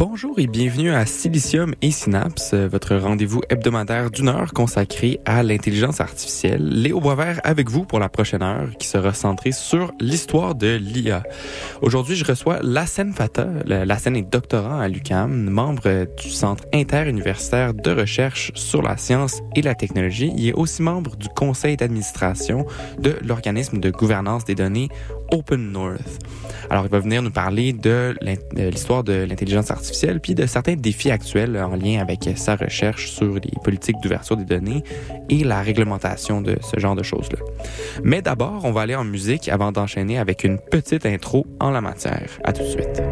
[0.00, 6.00] Bonjour et bienvenue à Silicium et Synapse, votre rendez-vous hebdomadaire d'une heure consacré à l'intelligence
[6.00, 6.66] artificielle.
[6.66, 11.22] Léo Boisvert avec vous pour la prochaine heure qui sera centrée sur l'histoire de l'IA.
[11.82, 13.46] Aujourd'hui, je reçois Lassen Fata.
[13.66, 19.60] Lassen est doctorant à l'UCAM, membre du Centre interuniversitaire de recherche sur la science et
[19.60, 20.32] la technologie.
[20.34, 22.64] Il est aussi membre du conseil d'administration
[22.98, 24.88] de l'organisme de gouvernance des données
[25.32, 26.18] Open North.
[26.70, 28.14] Alors, il va venir nous parler de
[28.54, 33.34] l'histoire de l'intelligence artificielle, puis de certains défis actuels en lien avec sa recherche sur
[33.34, 34.84] les politiques d'ouverture des données
[35.28, 37.38] et la réglementation de ce genre de choses-là.
[38.04, 41.80] Mais d'abord, on va aller en musique avant d'enchaîner avec une petite intro en la
[41.80, 42.38] matière.
[42.44, 43.02] À tout de suite.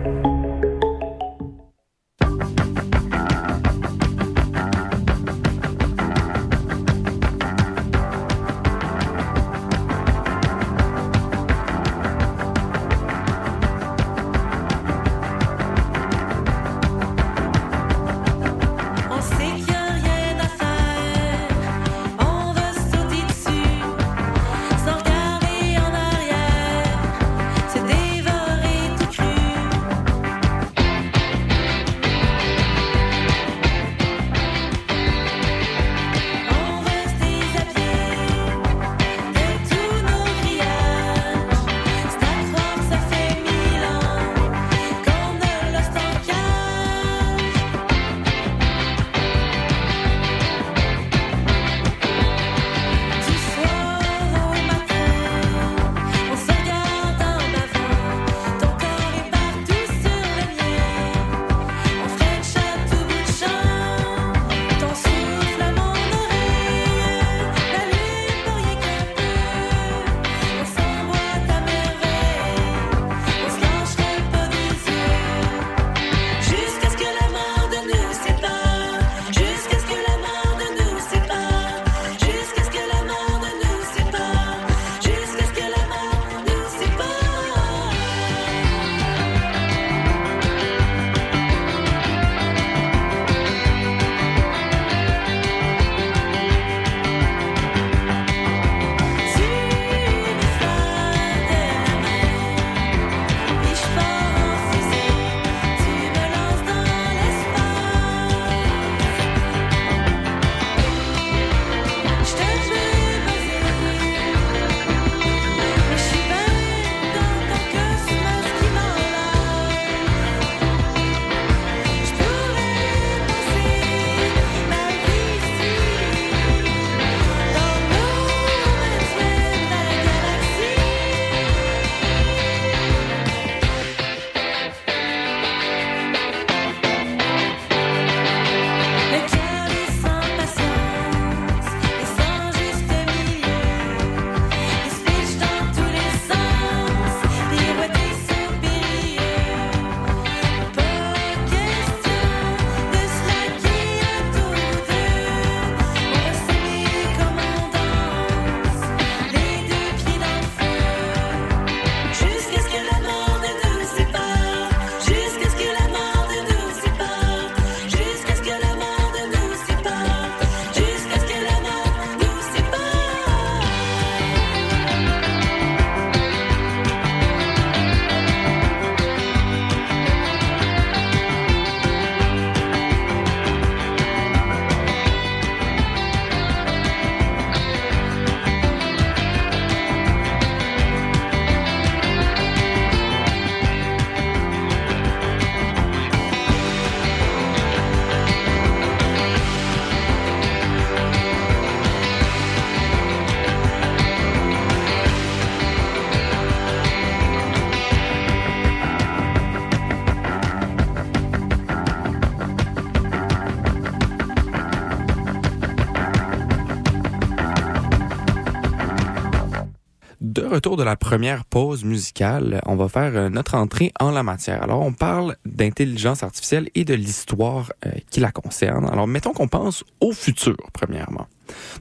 [220.58, 224.60] Retour de la première pause musicale, on va faire euh, notre entrée en la matière.
[224.60, 228.84] Alors, on parle d'intelligence artificielle et de l'histoire euh, qui la concerne.
[228.86, 231.28] Alors, mettons qu'on pense au futur, premièrement.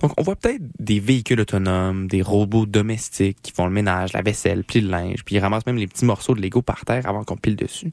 [0.01, 4.21] Donc, on voit peut-être des véhicules autonomes, des robots domestiques qui font le ménage, la
[4.21, 7.09] vaisselle, plient le linge, puis ils ramassent même les petits morceaux de Lego par terre
[7.09, 7.89] avant qu'on pile dessus.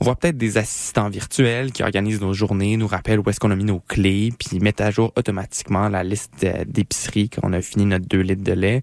[0.00, 3.50] On voit peut-être des assistants virtuels qui organisent nos journées, nous rappellent où est-ce qu'on
[3.50, 7.60] a mis nos clés, puis mettent à jour automatiquement la liste d'épicerie quand on a
[7.60, 8.82] fini notre 2 litres de lait.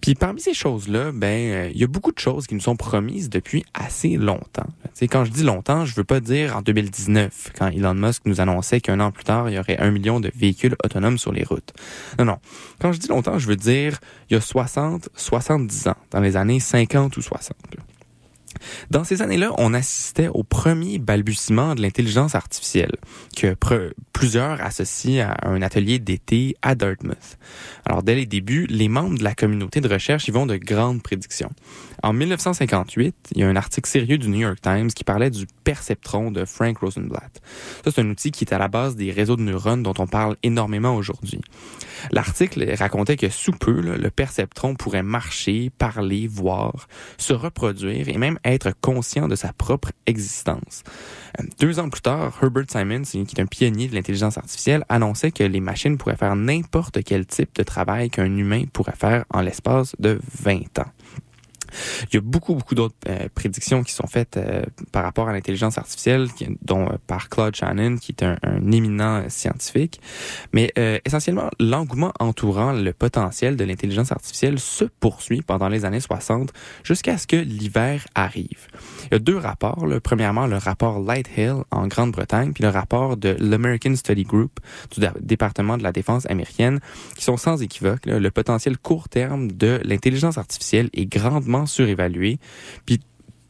[0.00, 2.76] Puis parmi ces choses-là, ben euh, il y a beaucoup de choses qui nous sont
[2.76, 4.66] promises depuis assez longtemps.
[4.94, 8.40] sais, quand je dis longtemps, je veux pas dire en 2019, quand Elon Musk nous
[8.40, 11.44] annonçait qu'un an plus tard, il y aurait un million de véhicules autonomes sur les
[11.44, 11.72] routes.
[12.18, 12.38] Non, non.
[12.80, 13.98] Quand je dis longtemps, je veux dire
[14.30, 17.56] il y a 60, 70 ans, dans les années 50 ou 60.
[18.90, 22.96] Dans ces années-là, on assistait au premier balbutiement de l'intelligence artificielle,
[23.36, 23.56] que
[24.12, 27.38] plusieurs associent à un atelier d'été à Dartmouth.
[27.84, 31.02] Alors, dès les débuts, les membres de la communauté de recherche y vont de grandes
[31.02, 31.50] prédictions.
[32.02, 35.46] En 1958, il y a un article sérieux du New York Times qui parlait du
[35.64, 37.40] perceptron de Frank Rosenblatt.
[37.84, 40.06] Ça, c'est un outil qui est à la base des réseaux de neurones dont on
[40.06, 41.40] parle énormément aujourd'hui.
[42.10, 46.88] L'article racontait que sous peu, le perceptron pourrait marcher, parler, voir,
[47.18, 50.82] se reproduire et même être conscient de sa propre existence.
[51.40, 55.30] Euh, deux ans plus tard, Herbert Simons, qui est un pionnier de l'intelligence artificielle, annonçait
[55.30, 59.40] que les machines pourraient faire n'importe quel type de travail qu'un humain pourrait faire en
[59.40, 60.90] l'espace de 20 ans.
[62.10, 65.32] Il y a beaucoup, beaucoup d'autres euh, prédictions qui sont faites euh, par rapport à
[65.32, 66.28] l'intelligence artificielle,
[66.62, 70.00] dont euh, par Claude Shannon, qui est un, un éminent scientifique.
[70.52, 70.72] Mais
[71.04, 76.52] essentiellement, l'engouement entourant le potentiel de l'intelligence artificielle se poursuit pendant les années 60
[76.84, 78.68] jusqu'à ce que l'hiver arrive.
[79.04, 79.86] Il y a deux rapports.
[79.86, 80.00] Là.
[80.00, 84.60] Premièrement, le rapport Lighthill en Grande-Bretagne, puis le rapport de l'American Study Group
[84.96, 86.80] du département de la défense américaine,
[87.16, 88.06] qui sont sans équivoque.
[88.06, 92.38] Le potentiel court terme de l'intelligence artificielle est grandement surévalué.
[92.84, 93.00] Puis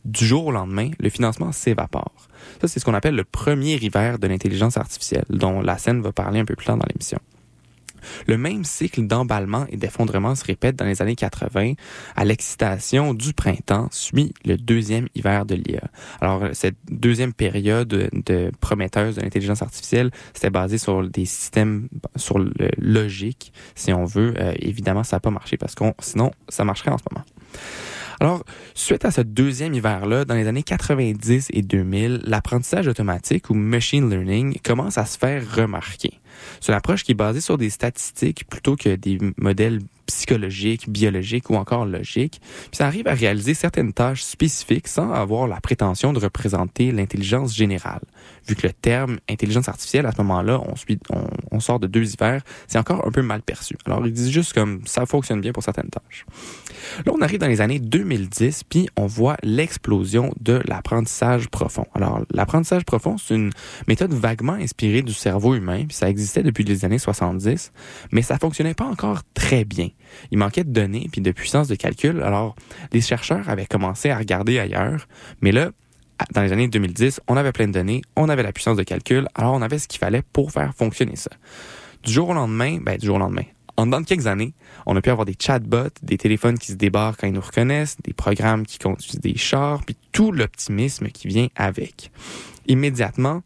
[0.05, 2.29] du jour au lendemain, le financement s'évapore.
[2.61, 6.13] Ça, c'est ce qu'on appelle le premier hiver de l'intelligence artificielle, dont la scène va
[6.13, 7.19] parler un peu plus tard dans l'émission.
[8.27, 11.73] Le même cycle d'emballement et d'effondrement se répète dans les années 80.
[12.15, 15.91] À l'excitation du printemps suit le deuxième hiver de l'IA.
[16.21, 22.39] Alors, cette deuxième période de prometteuse de l'intelligence artificielle, c'était basé sur des systèmes, sur
[22.39, 24.35] le logique, si on veut.
[24.39, 27.25] Euh, évidemment, ça n'a pas marché parce que sinon, ça marcherait en ce moment.
[28.21, 33.55] Alors, suite à ce deuxième hiver-là, dans les années 90 et 2000, l'apprentissage automatique ou
[33.55, 36.21] machine learning commence à se faire remarquer.
[36.61, 41.51] C'est une approche qui est basée sur des statistiques plutôt que des modèles psychologiques, biologiques
[41.51, 42.41] ou encore logiques.
[42.41, 47.55] Puis ça arrive à réaliser certaines tâches spécifiques sans avoir la prétention de représenter l'intelligence
[47.55, 48.03] générale.
[48.49, 50.75] Vu que le terme intelligence artificielle, à ce moment-là, on,
[51.51, 53.77] on sort de deux hivers, c'est encore un peu mal perçu.
[53.87, 56.27] Alors, ils disent juste comme ça fonctionne bien pour certaines tâches.
[57.05, 61.87] Là, on arrive dans les années 2010, puis on voit l'explosion de l'apprentissage profond.
[61.95, 63.51] Alors, l'apprentissage profond, c'est une
[63.89, 67.73] méthode vaguement inspirée du cerveau humain, puis ça existait depuis les années 70,
[68.13, 69.89] mais ça fonctionnait pas encore très bien.
[70.31, 72.23] Il manquait de données puis de puissance de calcul.
[72.23, 72.57] Alors,
[72.93, 75.09] les chercheurs avaient commencé à regarder ailleurs,
[75.41, 75.71] mais là,
[76.33, 79.29] dans les années 2010, on avait plein de données, on avait la puissance de calcul,
[79.35, 81.31] alors on avait ce qu'il fallait pour faire fonctionner ça.
[82.03, 83.45] Du jour au lendemain, ben, du jour au lendemain,
[83.77, 84.55] en dedans de quelques années,
[84.87, 87.99] on a pu avoir des chatbots, des téléphones qui se débarquent quand ils nous reconnaissent,
[88.03, 92.11] des programmes qui conduisent des chars, puis tout l'optimisme qui vient avec.
[92.67, 93.43] Immédiatement,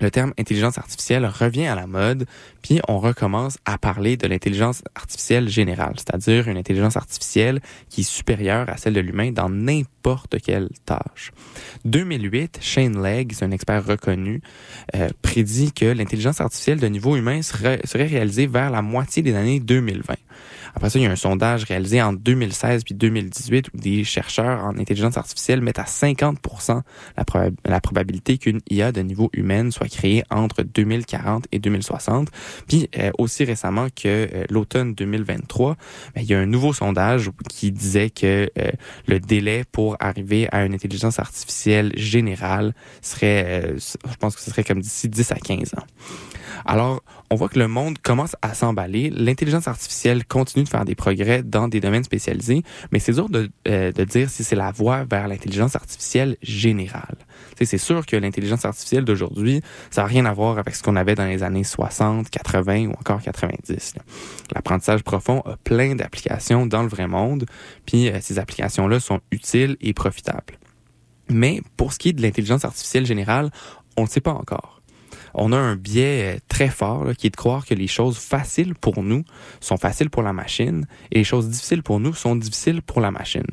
[0.00, 2.26] le terme intelligence artificielle revient à la mode,
[2.62, 8.04] puis on recommence à parler de l'intelligence artificielle générale, c'est-à-dire une intelligence artificielle qui est
[8.04, 11.32] supérieure à celle de l'humain dans n'importe quelle tâche.
[11.84, 14.40] 2008, Shane Legg, un expert reconnu,
[14.94, 19.34] euh, prédit que l'intelligence artificielle de niveau humain serait, serait réalisée vers la moitié des
[19.34, 20.14] années 2020.
[20.74, 24.64] Après ça, il y a un sondage réalisé en 2016 puis 2018 où des chercheurs
[24.64, 26.38] en intelligence artificielle mettent à 50
[27.16, 27.24] la,
[27.64, 32.28] la probabilité qu'une IA de niveau humain soit créée entre 2040 et 2060.
[32.68, 35.76] Puis euh, aussi récemment que euh, l'automne 2023,
[36.14, 38.70] ben, il y a un nouveau sondage qui disait que euh,
[39.06, 44.64] le délai pour arriver à une intelligence artificielle générale serait, je pense que ce serait
[44.64, 45.84] comme d'ici 10 à 15 ans.
[46.64, 49.10] Alors, on voit que le monde commence à s'emballer.
[49.10, 52.62] L'intelligence artificielle continue de faire des progrès dans des domaines spécialisés,
[52.92, 57.16] mais c'est dur de, euh, dire si c'est la voie vers l'intelligence artificielle générale.
[57.62, 61.14] C'est sûr que l'intelligence artificielle d'aujourd'hui, ça n'a rien à voir avec ce qu'on avait
[61.14, 63.94] dans les années 60, 80 ou encore 90.
[64.54, 67.44] L'apprentissage profond a plein d'applications dans le vrai monde,
[67.86, 70.58] puis euh, ces applications-là sont utiles et profitables.
[71.28, 73.50] Mais pour ce qui est de l'intelligence artificielle générale,
[73.96, 74.79] on ne sait pas encore
[75.34, 78.74] on a un biais euh, très fort qui est de croire que les choses faciles
[78.74, 79.24] pour nous
[79.60, 83.10] sont faciles pour la machine et les choses difficiles pour nous sont difficiles pour la
[83.10, 83.46] machine.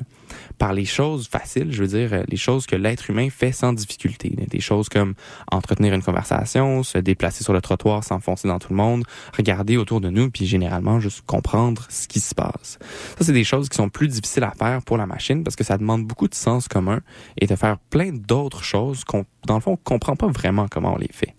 [0.58, 3.72] par les choses faciles, je veux dire, euh, les choses que l'être humain fait sans
[3.72, 4.30] difficulté.
[4.30, 5.14] Des choses comme
[5.50, 9.04] entretenir une conversation, se déplacer sur le trottoir sans foncer dans tout le monde,
[9.36, 12.78] regarder autour de nous, puis généralement juste comprendre ce qui se passe.
[13.18, 15.64] Ça, c'est des choses qui sont plus difficiles à faire pour la machine parce que
[15.64, 17.00] ça demande beaucoup de sens commun
[17.40, 20.94] et de faire plein d'autres choses qu'on, dans le fond, on comprend pas vraiment comment
[20.94, 21.34] on les fait.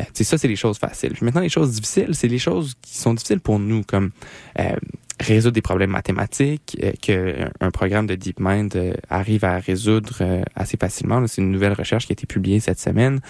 [0.00, 1.12] Euh, ça, c'est les choses faciles.
[1.12, 4.10] Puis maintenant, les choses difficiles, c'est les choses qui sont difficiles pour nous, comme
[4.58, 4.76] euh,
[5.20, 10.42] résoudre des problèmes mathématiques euh, que un programme de DeepMind euh, arrive à résoudre euh,
[10.54, 11.24] assez facilement.
[11.26, 13.20] C'est une nouvelle recherche qui a été publiée cette semaine.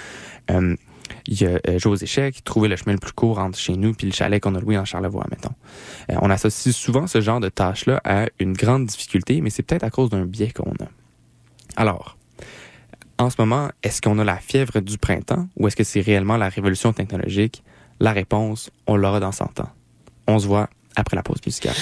[0.51, 0.77] Euh,
[1.27, 3.93] il y a jouer aux échecs, trouver le chemin le plus court entre chez nous
[3.93, 5.53] puis le chalet qu'on a loué en Charlevoix, mettons.
[6.09, 9.91] On associe souvent ce genre de tâches-là à une grande difficulté, mais c'est peut-être à
[9.91, 10.89] cause d'un biais qu'on a.
[11.77, 12.17] Alors,
[13.19, 16.37] en ce moment, est-ce qu'on a la fièvre du printemps ou est-ce que c'est réellement
[16.37, 17.63] la révolution technologique?
[18.01, 19.71] La réponse, on l'aura dans 100 ans.
[20.27, 21.75] On se voit après la pause musicale.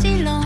[0.00, 0.41] Peignent ton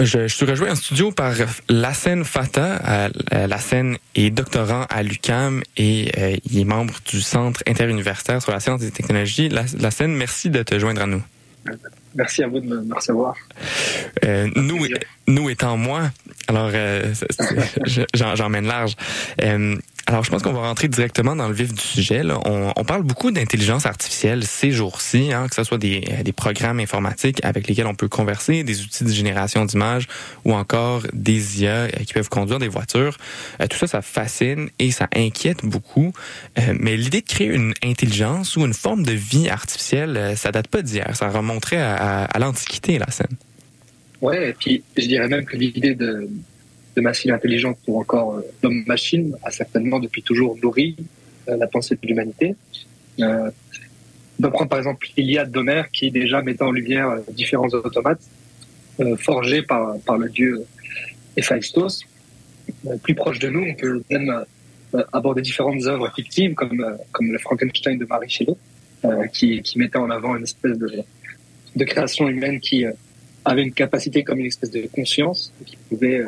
[0.00, 1.32] Je, je suis rejoint en studio par
[1.68, 2.80] Lassen Fata.
[2.88, 8.40] Euh, euh, Lassen est doctorant à l'UCAM et euh, il est membre du Centre interuniversitaire
[8.40, 9.50] sur la science et les technologies.
[9.50, 11.22] La- Lassen, merci de te joindre à nous.
[12.14, 13.34] Merci à vous de me recevoir.
[14.24, 14.86] Euh, nous,
[15.28, 16.10] nous étant moi,
[16.48, 17.12] alors euh,
[18.14, 18.96] j'emmène large.
[20.10, 22.22] Alors, je pense qu'on va rentrer directement dans le vif du sujet.
[22.44, 26.80] On, parle beaucoup d'intelligence artificielle ces jours-ci, hein, que ce soit des, euh, des programmes
[26.80, 30.08] informatiques avec lesquels on peut converser, des outils de génération d'images
[30.44, 33.18] ou encore des IA euh, qui peuvent conduire des voitures.
[33.60, 36.12] Euh, tout ça, ça fascine et ça inquiète beaucoup.
[36.80, 40.82] Mais l'idée de créer une intelligence ou une forme de vie artificielle, ça date pas
[40.82, 41.14] d'hier.
[41.14, 43.36] Ça remonterait à, à, à l'Antiquité, la scène.
[44.20, 46.28] Ouais, et puis je dirais même que l'idée de,
[46.96, 50.96] de machine intelligente ou encore euh, d'homme-machine a certainement depuis toujours nourri
[51.48, 52.54] euh, la pensée de l'humanité.
[53.20, 53.50] Euh,
[54.38, 58.22] on peut prendre par exemple l'Iliade d'Homère qui déjà mettait en lumière euh, différents automates
[59.18, 60.66] forgés par, par le dieu
[61.34, 62.04] Héphaïstos
[63.02, 63.62] plus proche de nous.
[63.62, 64.44] On peut même
[65.14, 68.52] aborder différentes œuvres fictives comme, comme le Frankenstein de Marie Shelley,
[69.32, 71.02] qui, qui mettait en avant une espèce de,
[71.76, 72.84] de création humaine qui
[73.46, 76.22] avait une capacité comme une espèce de conscience, qui pouvait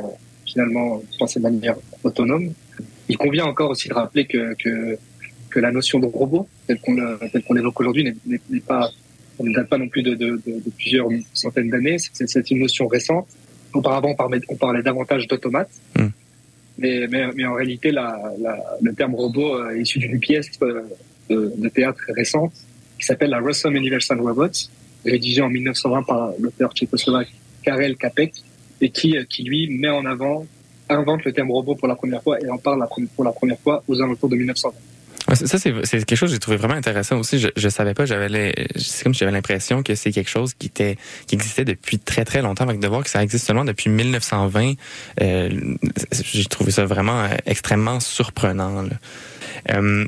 [0.52, 2.52] finalement penser de manière autonome.
[3.08, 4.96] Il convient encore aussi de rappeler que, que,
[5.50, 6.96] que la notion de robot, telle qu'on
[7.46, 8.88] qu'on l'évoque aujourd'hui, n'est- pas,
[9.40, 11.96] ne date pas non plus de, de, de, de plusieurs centaines d'années.
[11.98, 13.26] C'est une notion récente.
[13.74, 14.14] Auparavant,
[14.48, 15.70] on parlait, davantage d'automates.
[15.96, 16.06] Mm.
[16.78, 20.50] Mais, mais, mais en réalité, la, la, le terme robot euh, est issu d'une pièce
[20.62, 20.82] euh,
[21.30, 22.52] de, théâtre récente
[22.98, 24.48] qui s'appelle la Russell Universal Robots,
[25.04, 27.32] rédigée en 1920 par l'auteur tchécoslovaque
[27.62, 28.32] Karel Capek,
[28.82, 30.46] et qui, euh, qui lui met en avant,
[30.90, 33.82] invente le terme robot pour la première fois et en parle pour la première fois
[33.88, 34.76] aux alentours de 1920.
[35.28, 37.38] Ouais, ça, c'est quelque chose que j'ai trouvé vraiment intéressant aussi.
[37.38, 40.96] Je, je savais pas, j'avais c'est comme j'avais l'impression que c'est quelque chose qui était
[41.26, 44.72] qui existait depuis très très longtemps, avec de voir que ça existe seulement depuis 1920.
[45.20, 45.76] Euh,
[46.22, 48.84] j'ai trouvé ça vraiment euh, extrêmement surprenant.
[49.70, 50.06] Euh,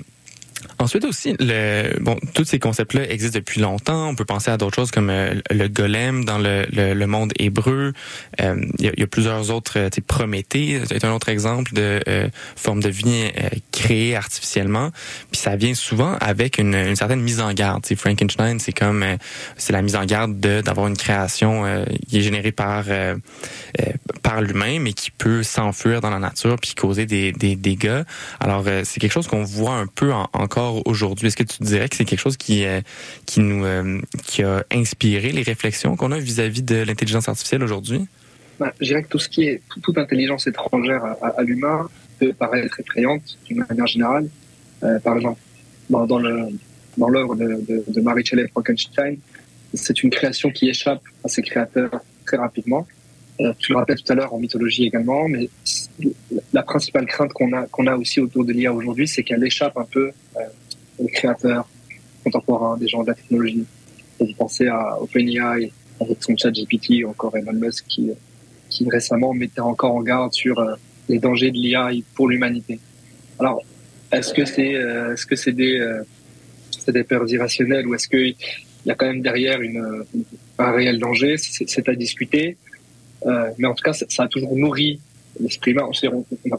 [0.84, 4.08] Ensuite aussi, le, bon, tous ces concepts-là existent depuis longtemps.
[4.10, 7.32] On peut penser à d'autres choses comme euh, le golem dans le, le, le monde
[7.38, 7.94] hébreu.
[8.42, 12.28] Euh, Il y, y a plusieurs autres, euh, Prométhée c'est un autre exemple de euh,
[12.56, 13.30] forme de vie
[13.72, 14.90] créée artificiellement.
[15.30, 17.82] Puis ça vient souvent avec une, une certaine mise en garde.
[17.82, 19.02] Tu sais, Frankenstein, c'est comme
[19.56, 21.64] c'est la mise en garde de d'avoir une création
[22.08, 22.84] qui est générée par
[24.22, 28.02] par l'humain, mais qui peut s'enfuir dans la nature puis causer des, des dégâts.
[28.40, 31.28] Alors c'est quelque chose qu'on voit un peu en- encore aujourd'hui?
[31.28, 32.80] Est-ce que tu dirais que c'est quelque chose qui euh,
[33.26, 38.06] qui nous euh, qui a inspiré les réflexions qu'on a vis-à-vis de l'intelligence artificielle aujourd'hui?
[38.58, 41.88] Bah, je dirais que tout ce qui est tout- toute intelligence étrangère à, l'humain
[42.18, 44.28] peut paraître effrayante d'une manière générale.
[44.82, 45.40] Euh, par exemple,
[45.90, 46.18] dans,
[47.08, 49.18] l'œuvre de, Mary Shelley Frankenstein,
[49.72, 51.90] c'est une création qui échappe à ses créateurs
[52.26, 52.86] très rapidement.
[53.58, 55.48] Tu le rappelais tout à l'heure en mythologie également, mais
[56.52, 59.76] la principale crainte qu'on a qu'on a aussi autour de l'IA aujourd'hui, c'est qu'elle échappe
[59.76, 60.12] un peu
[60.98, 61.68] aux créateurs
[62.22, 63.64] contemporains, des gens de la technologie.
[64.20, 68.10] Et vous pensez à OpenAI avec son chat GPT, encore Elon Musk qui
[68.70, 70.74] qui récemment mettait encore en garde sur euh,
[71.08, 72.80] les dangers de l'IA pour l'humanité.
[73.38, 73.62] Alors,
[74.10, 76.02] est-ce que c'est euh, est-ce que c'est des euh,
[76.70, 80.04] c'est des peurs irrationnelles ou est-ce que il y a quand même derrière une,
[80.58, 82.56] un réel danger C'est à discuter.
[83.26, 85.00] Euh, mais en tout cas, ça, a toujours nourri
[85.40, 85.88] l'esprit humain.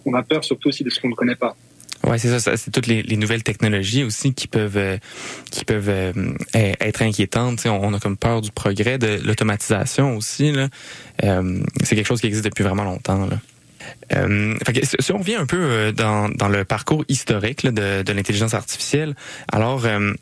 [0.05, 1.55] On a peur surtout aussi de ce qu'on ne connaît pas.
[2.05, 2.55] Ouais, c'est ça.
[2.55, 4.97] C'est toutes les, les, nouvelles technologies aussi qui peuvent euh,
[5.49, 6.13] qui peuvent euh,
[6.53, 7.57] être inquiétantes.
[7.57, 10.51] T'sais, on a comme peur du progrès, de l'automatisation aussi.
[10.51, 10.69] Là.
[11.23, 13.25] Euh, c'est quelque chose qui existe depuis vraiment longtemps.
[13.25, 13.39] Là.
[14.13, 14.55] Euh,
[14.99, 19.15] si on revient un peu euh, dans, le parcours historique de, l'intelligence artificielle,
[19.51, 20.13] alors euh,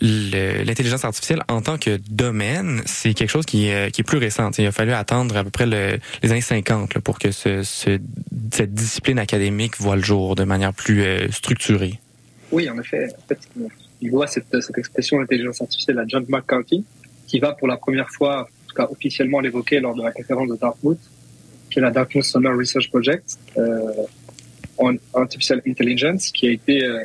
[0.00, 4.50] l'intelligence artificielle en tant que domaine, c'est quelque chose qui, est, plus récent.
[4.58, 7.62] Il a fallu attendre à peu près le, les années 50 là, pour que ce,
[7.62, 7.98] ce,
[8.52, 12.00] cette discipline académique voit le jour de manière plus structurée.
[12.52, 13.08] Oui, en effet.
[14.00, 16.84] Il voit cette, cette expression d'intelligence artificielle à John McCarthy,
[17.26, 20.48] qui va pour la première fois, en tout cas officiellement l'évoquer lors de la conférence
[20.48, 20.98] de Dartmouth,
[21.76, 23.92] qui est la Dartmouth Summer Research Project euh,
[24.78, 27.00] on Artificial Intelligence, qui a été euh,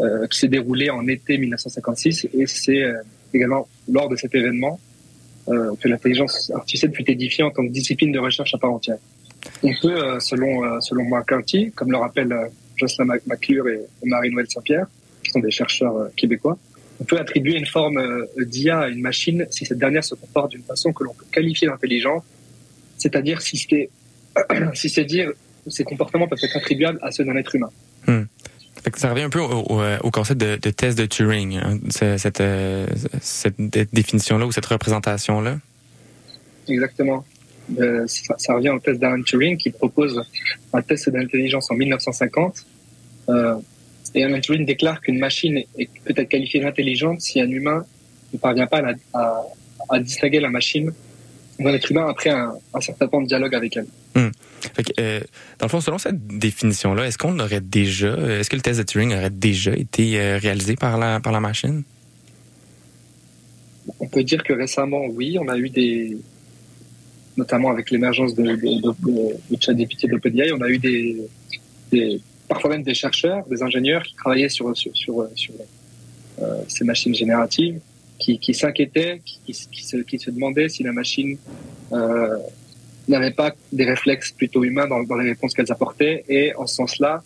[0.00, 2.84] euh, qui s'est déroulé en été 1956, et c'est
[3.32, 4.78] également lors de cet événement
[5.46, 8.98] que l'intelligence artificielle fut édifiée en tant que discipline de recherche à part entière.
[9.62, 14.86] On peut, selon selon McCarthy, comme le rappelle euh, Jocelyn McClure et Marie-Noël Saint-Pierre,
[15.22, 16.58] qui sont des chercheurs québécois,
[17.00, 20.64] on peut attribuer une forme d'IA à une machine si cette dernière se comporte d'une
[20.64, 22.24] façon que l'on peut qualifier d'intelligente,
[22.98, 23.90] c'est-à-dire si c'est
[24.74, 25.32] si c'est dire
[25.68, 27.70] ces comportements peuvent être attribuables à ceux d'un être humain.
[28.06, 28.24] Hmm.
[28.94, 32.40] Ça revient un peu au, au, au concept de, de, test de Turing, hein, cette,
[32.40, 32.86] euh,
[33.20, 35.58] cette définition-là ou cette représentation-là.
[36.68, 37.24] Exactement.
[37.80, 40.22] Euh, ça, ça, revient au test d'Alan Turing qui propose
[40.72, 42.64] un test d'intelligence en 1950.
[43.28, 43.56] Euh,
[44.14, 47.84] et Alan Turing déclare qu'une machine est peut-être qualifiée d'intelligente si un humain
[48.32, 49.42] ne parvient pas à, à,
[49.88, 50.92] à distinguer la machine
[51.58, 53.86] d'un être humain après un, un, certain temps de dialogue avec elle.
[54.74, 55.20] Fait que, euh,
[55.58, 58.84] dans le fond, selon cette définition-là, est-ce qu'on aurait déjà, est-ce que le test de
[58.84, 61.82] Turing aurait déjà été euh, réalisé par la, par la machine?
[64.00, 66.16] On peut dire que récemment, oui, on a eu des,
[67.36, 70.06] notamment avec l'émergence de, de, de, de ChatGPT
[70.52, 71.16] on a eu des,
[71.92, 75.54] des, parfois même des chercheurs, des ingénieurs qui travaillaient sur, sur, sur, sur
[76.42, 77.78] euh, ces machines génératives,
[78.18, 81.36] qui, qui s'inquiétaient, qui, qui, se, qui se demandaient si la machine
[81.92, 82.36] euh,
[83.08, 86.24] n'avait pas des réflexes plutôt humains dans, dans les réponses qu'elles apportaient.
[86.28, 87.22] Et en ce sens-là,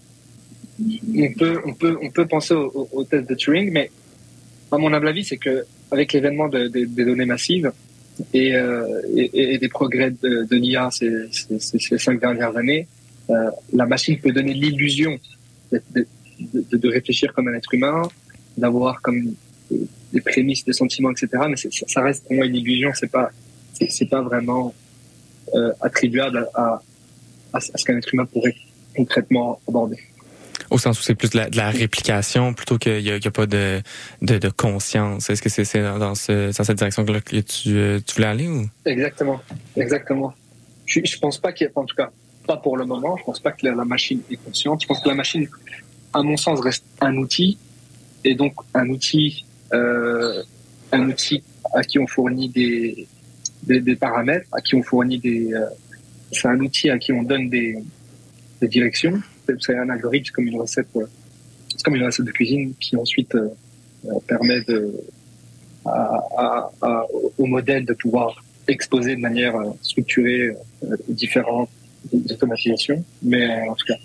[0.81, 3.91] on peut, on peut, on peut penser au, au, au, test de Turing, mais
[4.73, 7.73] à mon humble avis, c'est que avec l'événement de, de, des données massives
[8.33, 12.87] et, euh, et, des progrès de, de l'IA ces, ces, ces, cinq dernières années,
[13.31, 15.19] euh, la machine peut donner l'illusion
[15.73, 18.03] de, réfléchir comme un être humain,
[18.57, 19.35] d'avoir comme
[20.13, 21.29] des prémices, des sentiments, etc.
[21.49, 22.91] Mais ça, reste pour moi une illusion.
[22.95, 23.31] C'est pas,
[23.89, 24.75] c'est pas vraiment
[25.55, 26.81] euh, attribuable à,
[27.53, 28.57] à, à ce qu'un être humain pourrait
[28.97, 29.99] concrètement aborder.
[30.71, 33.31] Au sens où c'est plus de la, de la réplication plutôt qu'il n'y a, a
[33.31, 33.83] pas de,
[34.23, 35.29] de, de conscience.
[35.29, 38.49] Est-ce que c'est dans, dans ce, dans cette direction-là que tu, euh, tu voulais aller
[38.49, 38.69] ou?
[38.85, 39.41] Exactement,
[39.77, 40.33] exactement.
[40.87, 42.11] Je, je pense pas qu'il y ait, en tout cas,
[42.47, 43.17] pas pour le moment.
[43.17, 44.83] Je pense pas que la, la machine est consciente.
[44.83, 45.49] Je pense que la machine,
[46.13, 47.59] à mon sens, reste un outil,
[48.25, 53.07] et donc un outil, un outil à qui on fournit des,
[53.63, 55.67] des, des paramètres, à qui on fournit des, euh,
[56.33, 57.77] c'est un outil à qui on donne des,
[58.61, 59.21] des directions.
[59.47, 61.07] C'est- un algorithme, comme une recette, euh,
[61.71, 63.49] c'est comme une recette de cuisine qui ensuite euh,
[64.07, 64.93] euh, permet de,
[65.85, 67.07] à, à,
[67.39, 70.51] au modèle de pouvoir exposer de manière euh, structurée
[70.85, 71.71] euh, différentes
[72.31, 73.05] automatisations.
[73.23, 73.97] Mais euh, en tout cas,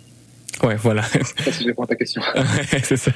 [0.64, 1.02] Ouais, voilà.
[1.14, 2.22] je sais pas si je réponds à ta question.
[2.36, 3.12] Ouais, c'est ça.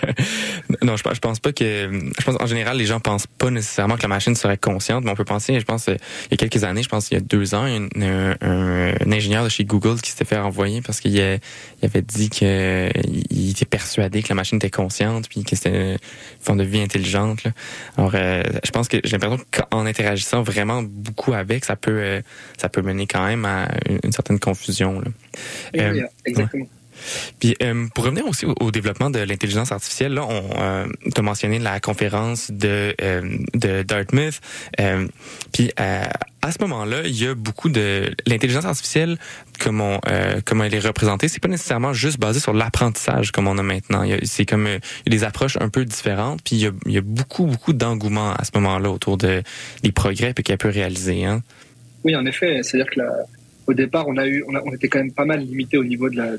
[0.82, 1.90] Non, je, pense- je pense pas que.
[2.20, 5.12] Je pense en général, les gens pensent pas nécessairement que la machine serait consciente, mais
[5.12, 5.60] on peut penser.
[5.60, 7.64] Je pense euh, il y a quelques années, je pense il y a deux ans,
[7.64, 11.36] a un, un- un ingénieur de chez Google qui s'était fait renvoyer parce qu'il a-
[11.36, 12.90] il avait dit que
[13.30, 15.98] il était persuadé que la machine était consciente, puis que c'était une
[16.42, 17.44] forme de vie intelligente.
[17.46, 17.52] là.
[17.98, 22.22] Alors, euh, je pense que j'ai l'impression qu'en interagissant vraiment beaucoup avec, ça peut, euh,
[22.58, 25.00] ça peut mener quand même à une, une certaine confusion.
[25.00, 25.08] Là.
[25.78, 26.66] Euh, Oui, exactement.
[27.40, 31.80] Puis euh, pour revenir aussi au, développement de l'intelligence artificielle, là, on euh, mentionné la
[31.80, 33.22] conférence de euh,
[33.54, 34.40] de Dartmouth.
[34.80, 35.08] Euh,
[35.52, 35.72] puis
[36.42, 39.18] à ce moment-là, il y a beaucoup de l'intelligence artificielle
[39.60, 43.48] comme on euh, comme elle est représentée, c'est pas nécessairement juste basé sur l'apprentissage comme
[43.48, 44.04] on a maintenant.
[44.24, 46.42] C'est comme il y a des approches un peu différentes.
[46.44, 49.44] Puis il y a, beaucoup beaucoup d'engouement à ce moment-là autour de
[49.84, 51.26] des progrès puis qu'elle peut réaliser.
[51.26, 51.42] Hein.
[52.04, 52.62] Oui, en effet.
[52.64, 53.02] C'est-à-dire que
[53.68, 56.10] au départ, on a eu, on, on était quand même pas mal limité au niveau
[56.10, 56.32] de la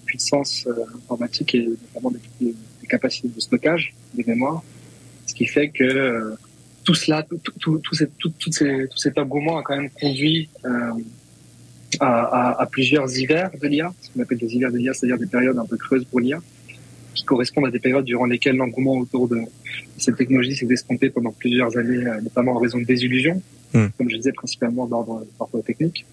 [0.00, 0.72] puissance euh,
[1.04, 4.62] informatique et notamment des, des- des capacités de stockage des mémoires.
[5.26, 6.34] Ce qui fait que euh,
[6.84, 9.76] tout cela, tout, tout, tout, tout, ces- tout, tout ces- tout cet engouement a quand
[9.76, 10.92] même conduit euh,
[12.00, 12.22] à,
[12.56, 15.26] à, à plusieurs hivers de l'IA, ce qu'on appelle des hivers de l'IA, c'est-à-dire des
[15.26, 16.40] périodes un peu creuses pour l'IA,
[17.14, 19.38] qui correspondent à des périodes durant lesquelles l'engouement autour de
[19.96, 23.40] cette technologie s'est estompé pendant plusieurs années, notamment en raison de désillusions,
[23.72, 23.88] Hmm.
[23.98, 26.06] comme je disais, principalement d'ordre d'ordre technique.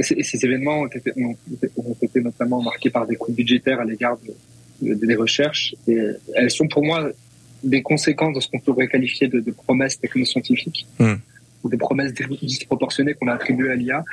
[0.00, 3.80] Ces- ces événements ont été, ont, été- ont été notamment marqués par des coûts budgétaires
[3.80, 4.16] à l'égard
[4.82, 5.74] de- de- des recherches.
[5.88, 5.98] Et
[6.34, 7.10] elles sont pour moi
[7.64, 11.14] des conséquences de ce qu'on pourrait qualifier de, de promesses technoscientifiques Hmm.
[11.64, 14.04] ou des promesses disproportionnées qu'on a attribuées à l'IA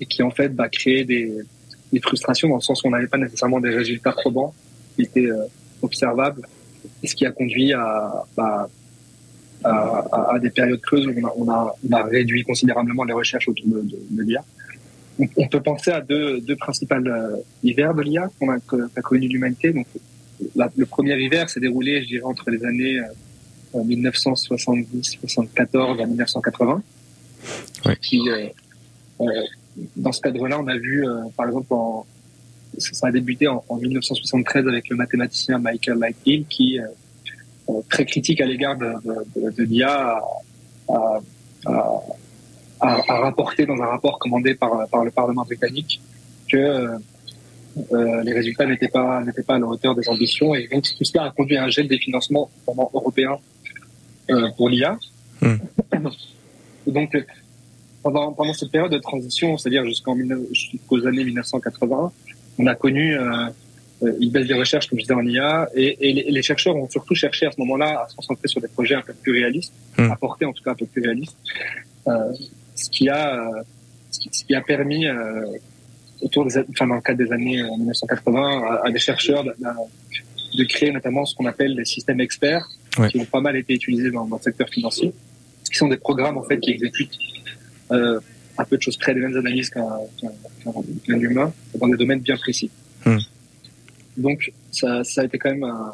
[0.00, 1.32] et qui en fait bah, créaient des,
[1.92, 4.52] des frustrations dans le sens où on n'avait pas nécessairement des résultats probants
[4.96, 5.44] qui étaient euh,
[5.80, 6.42] observables
[7.02, 8.68] et ce qui a conduit à, bah,
[9.64, 13.04] à, à- à des périodes creuses où on a, on a, on a réduit considérablement
[13.04, 14.44] les recherches autour de, de, de l'IA.
[15.20, 19.02] On, on peut penser à deux, deux principales euh, hivers de l'IA qu'on a, qu'a
[19.02, 19.72] connu l'humanité.
[19.72, 19.86] Donc,
[20.56, 23.04] la- le premier hiver s'est déroulé, je dirais, entre les années euh,
[23.84, 26.82] 1970-74 à 1980.
[27.86, 27.96] Ouais.
[28.00, 28.46] Qui, euh,
[29.20, 29.24] euh,
[29.96, 32.06] dans ce cadre-là, on a vu, euh, par exemple, en,
[32.78, 36.86] ça a débuté en, en 1973 avec le mathématicien Michael Lighthill, qui, euh,
[37.68, 40.20] euh, très critique à l'égard de, de, de, de l'IA,
[40.88, 41.20] a, a,
[41.66, 42.02] a,
[42.80, 46.00] a- a rapporté dans un rapport commandé par, par le Parlement britannique
[46.50, 46.98] que euh,
[47.92, 51.04] euh, les résultats n'étaient pas n'étaient pas à la hauteur des ambitions et donc tout
[51.04, 53.38] cela a conduit à un gel des financements notamment européens
[54.30, 54.98] euh, pour l'IA.
[55.40, 55.56] Hmm.
[56.86, 57.22] Donc euh,
[58.02, 62.12] pendant pendant cette période de transition, c'est-à-dire jusqu'en 19 jusqu'aux années 1980,
[62.58, 63.46] on a connu euh,
[64.02, 66.74] euh, une baisse des recherches, comme je disais, en IA, et, et les, les chercheurs
[66.74, 69.32] ont surtout cherché à ce moment-là à se concentrer sur des projets un peu plus
[69.32, 70.10] réalistes, Hmm.
[70.10, 71.36] à porter en tout cas un peu plus réalistes,
[72.08, 72.32] euh,
[72.84, 73.62] ce qui a euh,
[74.10, 75.44] ce qui, a permis euh,
[76.20, 80.64] autour des, enfin dans le cadre des années euh, 1980 à, à des chercheurs de,
[80.64, 82.66] créer notamment ce qu'on appelle des systèmes experts
[82.98, 83.08] Ouais.
[83.08, 85.12] qui ont pas mal été utilisés dans, dans le secteur financier,
[85.70, 87.16] qui sont des programmes en fait qui exécutent
[87.92, 88.18] euh,
[88.58, 89.86] un peu de choses près des mêmes analyses qu'un
[91.06, 92.68] qu'un humain dans des domaines bien précis.
[93.06, 93.18] Hmm.
[94.16, 95.92] Donc ça, ça a été quand même un-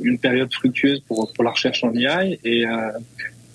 [0.00, 2.90] une période fructueuse pour, pour la recherche en IA et euh,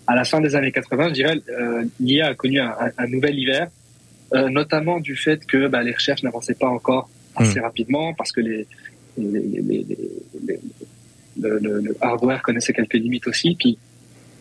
[0.07, 3.07] à la fin des années 80, je dirais, euh, l'IA a connu un, un- un
[3.07, 3.69] nouvel hiver,
[4.33, 8.41] euh, notamment du fait que bah, les recherches n'avançaient pas encore assez rapidement parce que
[8.41, 8.65] les,
[9.17, 9.85] les, les- les-
[10.47, 10.59] les-
[11.41, 13.55] le, le- le hardware connaissait quelques limites aussi.
[13.59, 13.77] Puis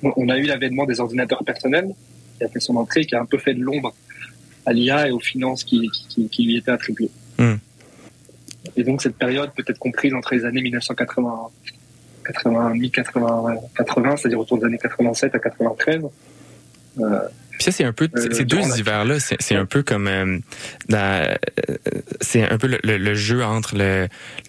[0.03, 1.91] on- a eu l'avènement des ordinateurs personnels
[2.39, 3.95] qui a fait son entrée, qui a un peu fait de l'ombre
[4.67, 7.11] à l'IA et aux finances qui, qui, qui lui étaient attribuées.
[7.39, 7.55] Hmm.
[8.77, 11.49] Et donc cette période peut être comprise entre les années 1980,
[12.25, 16.03] 80, 80, 80, c'est-à-dire autour des années 87 à 93,
[17.01, 17.19] euh,
[17.65, 20.39] Puis ça, c'est un peu, Euh, ces deux hivers-là, c'est c'est un peu comme, euh,
[20.93, 21.35] euh,
[22.21, 24.09] c'est un peu le, le- le jeu entre le,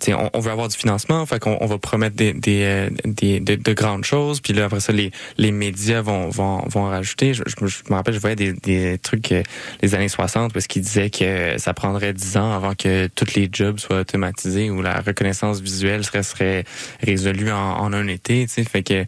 [0.09, 3.39] on, on veut avoir du financement, fait qu'on on va promettre des, des, euh, des
[3.39, 7.33] de, de grandes choses, puis là après ça, les, les médias vont, vont, vont rajouter.
[7.33, 9.43] Je, je me- je me rappelle, je voyais des, des trucs euh,
[9.81, 13.47] les années 60 parce qu'ils disaient que ça prendrait 10 ans avant que tous les
[13.51, 16.65] jobs soient automatisés ou la reconnaissance visuelle serait serait
[17.01, 19.05] résolue en, en un été, tu sais, fait que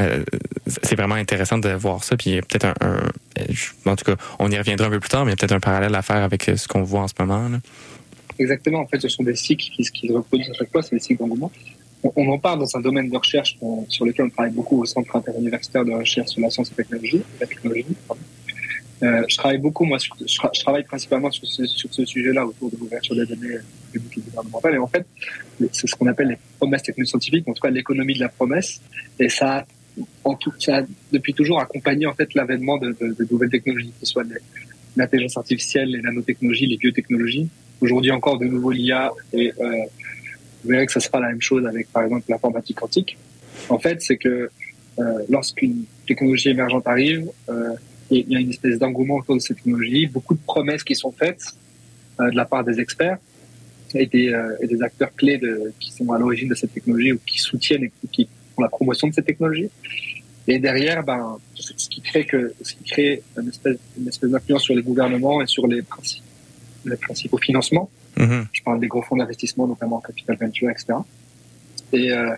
[0.00, 0.24] euh,
[0.82, 2.16] c'est vraiment intéressant de voir ça.
[2.16, 3.10] Puis il y a peut-être un, un-
[3.48, 5.36] je- en tout cas, on y reviendra un peu plus tard, mais il y a
[5.36, 7.50] peut-être un parallèle à faire avec euh, ce qu'on voit en ce moment.
[8.38, 10.96] Exactement, en fait, ce sont des cycles qui, qui se reproduisent à chaque fois, c'est
[10.96, 11.50] des cycles d'engouement.
[12.14, 13.56] On, en parle dans un domaine de recherche
[13.88, 16.82] sur lequel on travaille beaucoup au Centre interuniversitaire de recherche sur la science et
[17.40, 17.96] la technologie.
[19.02, 22.76] Euh, je travaille beaucoup, moi, je, tra- je travaille principalement sur ce, sujet-là autour de
[22.78, 24.74] l'ouverture des données euh, publiques et gouvernementales.
[24.74, 25.06] Et en fait,
[25.72, 28.80] c'est ce qu'on appelle les promesses technoscientifiques, en tout cas l'économie de la promesse.
[29.18, 29.66] Et ça,
[30.24, 30.82] en tout, ça a
[31.12, 34.24] depuis toujours accompagné en fait l'avènement de, de, de nouvelles technologies, que ce soit
[34.96, 37.48] l'intelligence artificielle, les nanotechnologies, les biotechnologies.
[37.80, 39.70] Aujourd'hui encore de nouveau l'IA et euh,
[40.62, 43.16] vous verrez que ça sera la même chose avec par exemple l'informatique quantique.
[43.68, 44.50] En fait, c'est que
[44.98, 47.74] euh, lorsqu'une technologie émergente arrive, euh,
[48.10, 51.12] il y a une espèce d'engouement autour de cette technologie, beaucoup de promesses qui sont
[51.12, 51.44] faites
[52.20, 53.18] euh, de la part des experts
[53.94, 57.12] et des, euh, et des acteurs clés de, qui sont à l'origine de cette technologie
[57.12, 59.70] ou qui soutiennent et qui font la promotion de cette technologie.
[60.48, 64.62] Et derrière, ben, ce qui crée que, ce qui crée une espèce, une espèce d'influence
[64.62, 66.22] sur les gouvernements et sur les principes,
[66.84, 67.90] les principaux financements.
[68.16, 68.46] Mhm.
[68.52, 70.94] Je parle des gros fonds d'investissement, notamment Capital Venture, etc.
[71.92, 72.34] Et, euh,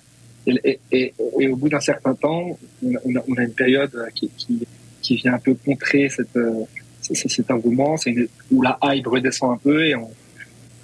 [0.46, 4.66] et, et, et, au bout d'un certain temps, on a, on une période qui, qui,
[5.02, 6.64] qui vient un peu contrer cette, euh,
[7.02, 8.14] cet engouement, c'est
[8.50, 10.10] où la hype redescend un peu et on,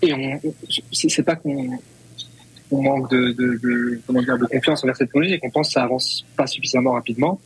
[0.02, 0.40] et on,
[0.92, 1.78] c'est pas qu'on
[2.70, 5.68] on manque de, de, de, comment dire, de confiance envers cette technologie et qu'on pense
[5.68, 7.40] que ça avance pas suffisamment rapidement.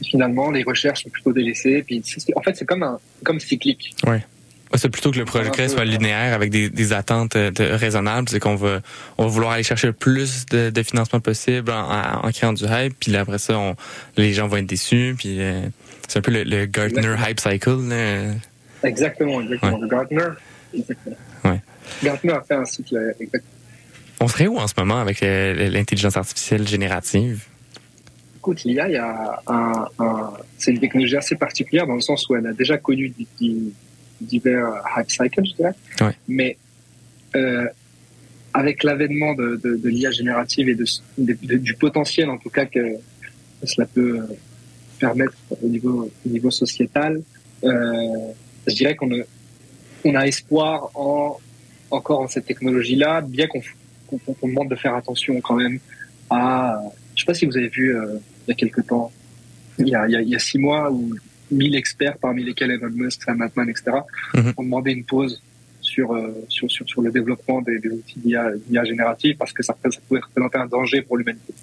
[0.00, 1.82] Et finalement, les recherches sont plutôt délaissées.
[1.82, 2.02] Puis
[2.36, 3.94] en fait, c'est comme un, comme cyclique.
[4.06, 4.24] Ouais,
[4.74, 5.84] C'est plutôt que le peu, soit ouais.
[5.86, 8.28] linéaire avec des, des attentes euh, de- raisonnables.
[8.28, 8.80] C'est qu'on va,
[9.16, 12.94] on va vouloir aller chercher le plus de, de financement possible en, créant du hype.
[13.00, 13.74] Puis là, après ça, on,
[14.16, 15.16] les gens vont être déçus.
[15.18, 15.62] Puis euh,
[16.06, 17.26] c'est un peu le, le Gartner Exactement.
[17.28, 17.88] hype cycle.
[17.88, 18.34] là.
[18.84, 19.78] Exactement, exactement.
[19.78, 20.28] Le Gartner,
[20.72, 21.16] exactement.
[21.44, 21.60] Ouais.
[22.04, 23.52] Gartner a fait un cycle euh, exactement.
[24.20, 27.44] On serait où en ce moment avec l'intelligence artificielle générative?
[28.38, 32.28] Écoute, l'IA, il y a un, un- c'est une technologie assez particulière dans le sens
[32.28, 33.72] où elle a déjà connu di- di-
[34.20, 35.74] divers hype cycles, je dirais.
[36.00, 36.16] Ouais.
[36.26, 36.56] Mais
[37.36, 37.66] euh,
[38.54, 40.84] avec l'avènement de, de, de l'IA générative et de,
[41.56, 42.80] du potentiel, en tout cas, que,
[43.64, 44.34] cela peut euh,
[44.98, 47.20] permettre au niveau, au niveau sociétal,
[47.64, 47.70] euh,
[48.66, 49.22] je dirais qu'on a,
[50.04, 51.38] on a espoir en,
[51.90, 53.60] encore en cette technologie-là, bien qu'on
[54.08, 55.78] qu'on qu'on demande de faire attention quand même
[56.30, 56.80] à
[57.14, 59.10] je sais pas si vous avez vu euh, il y a quelques temps,
[59.78, 61.14] il y a, il y a, il y a six mois où
[61.50, 63.84] 1000 experts, parmi lesquels Elon Musk, Sam Altman, etc.,
[64.34, 64.52] Mhm.
[64.56, 65.42] ont demandé une pause
[65.80, 69.74] sur, euh, sur, sur, sur le développement des, des outils d'IA générative parce que ça,
[69.82, 71.54] ça pouvait représenter un danger pour l'humanité.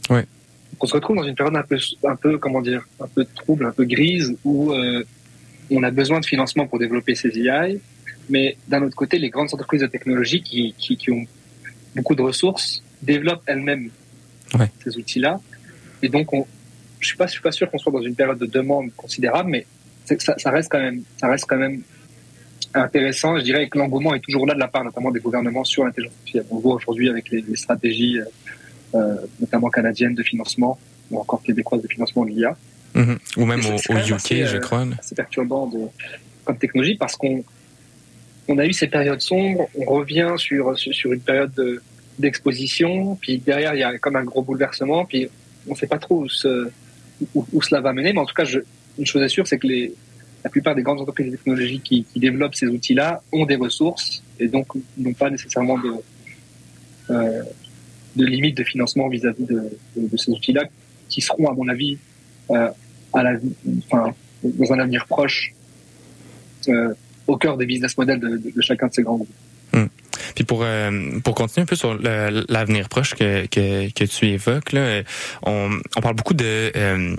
[0.71, 3.25] Donc, on se retrouve dans une période un peu, un peu, comment dire, un peu
[3.35, 5.03] trouble, un peu grise, où euh,
[5.71, 7.67] on a besoin de financement pour développer ces IA,
[8.29, 11.25] mais d'un autre côté, les grandes entreprises de technologie qui, qui, qui ont
[11.95, 13.89] beaucoup de ressources développent elles-mêmes
[14.59, 14.69] Ouais.
[14.83, 15.39] ces outils-là.
[16.03, 16.45] Et donc, on,
[16.99, 19.49] je suis pas, je suis pas sûr qu'on soit dans une période de demande considérable,
[19.49, 19.65] mais
[20.05, 21.81] c'est- ça, ça reste quand même, ça reste quand même
[22.73, 23.37] intéressant.
[23.37, 26.13] Je dirais que l'engouement est toujours là de la part, notamment des gouvernements sur l'intelligence
[26.19, 26.45] artificielle.
[26.51, 28.25] On voit aujourd'hui avec les, les stratégies, euh,
[28.95, 30.77] euh, notamment canadiennes de financement
[31.11, 32.55] ou encore québécoises de financement de l'IA.
[32.93, 33.17] Mhm.
[33.37, 34.85] Ou même c'est- au, c'est UK, assez, je euh, crois.
[34.85, 34.95] là.
[34.99, 35.79] assez perturbant de,
[36.43, 37.43] comme technologie parce qu'on
[38.47, 41.81] on a eu ces périodes sombres, on revient sur, sur, une période de-
[42.19, 45.27] d'exposition, puis derrière il y a comme un gros bouleversement, puis
[45.67, 46.69] on ne sait pas trop où, ce-
[47.33, 48.59] où, où cela va mener, mais en tout cas, je,
[48.97, 49.93] une chose est sûre, c'est que les,
[50.43, 54.21] la plupart des grandes entreprises de technologie qui, qui développent ces outils-là ont des ressources
[54.39, 55.93] et donc n'ont pas nécessairement de,
[57.09, 57.43] euh,
[58.15, 59.63] de limites de financement vis-à-vis de,
[59.97, 60.65] de- de ces outils-là,
[61.09, 61.97] qui seront, à mon avis,
[62.51, 62.69] euh,
[63.13, 63.33] à la,
[63.79, 65.51] enfin, dans un avenir proche,
[66.69, 66.93] euh,
[67.27, 69.29] au cœur des business models de, de- de chacun de ces grands groupes.
[70.35, 74.71] Puis pour euh, pour continuer un peu sur l'avenir proche que, que que tu évoques
[74.71, 75.03] là, euh,
[75.43, 77.15] on, on parle beaucoup de euh,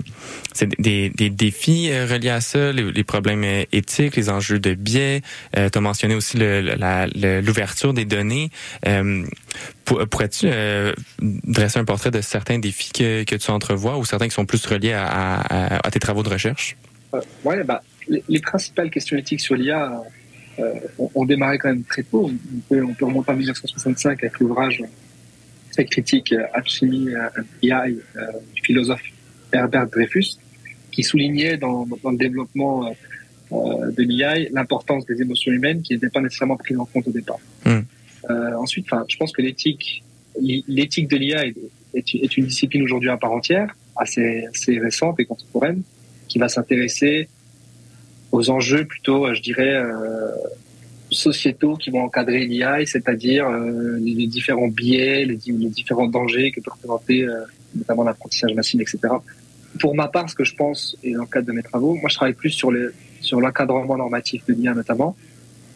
[0.53, 4.73] c'est des, des défis euh, reliés à ça, les, les problèmes éthiques, les enjeux de
[4.73, 5.21] biais.
[5.55, 8.49] Euh, tu as mentionné aussi l'ouverture des données.
[9.85, 10.47] Pour- Pourrais-tu
[11.21, 14.65] dresser un portrait de certains défis que, que tu entrevois ou certains qui sont plus
[14.65, 16.75] reliés à, à, à tes travaux de recherche?
[17.43, 20.03] Ouais, bah, les, les principales questions éthiques sur l'IA
[20.59, 22.29] euh, ont, ont démarré quand même très tôt.
[22.31, 24.83] On peut, on peut remonter en 1965 avec l'ouvrage
[25.71, 28.21] très critique euh, Alchemy and AI euh,
[28.55, 29.03] du philosophe
[29.53, 30.37] Herbert Dreyfus,
[30.91, 32.91] qui soulignait dans, dans le développement euh,
[33.51, 37.11] euh, de l'IA l'importance des émotions humaines qui n'étaient pas nécessairement prises en compte au
[37.11, 37.39] départ.
[37.65, 37.79] Mm.
[38.29, 40.03] Euh, ensuite, enfin, je pense que l'éthique,
[40.41, 41.55] l'éthique de l'IA est,
[41.93, 45.81] est, est, une discipline aujourd'hui à part entière, assez, assez récente et contemporaine,
[46.27, 47.29] qui va s'intéresser
[48.31, 50.31] aux enjeux plutôt, je dirais, euh,
[51.11, 56.59] sociétaux qui vont encadrer l'IA, c'est-à-dire euh, les différents biais, les, les, différents dangers que
[56.59, 57.41] peut représenter euh,
[57.75, 59.13] notamment l'apprentissage massif, etc.
[59.79, 62.09] Pour ma part, ce que je pense, et dans le cadre de mes travaux, moi
[62.09, 62.87] je travaille plus sur les
[63.21, 65.15] sur l'encadrement normatif de l'IA notamment,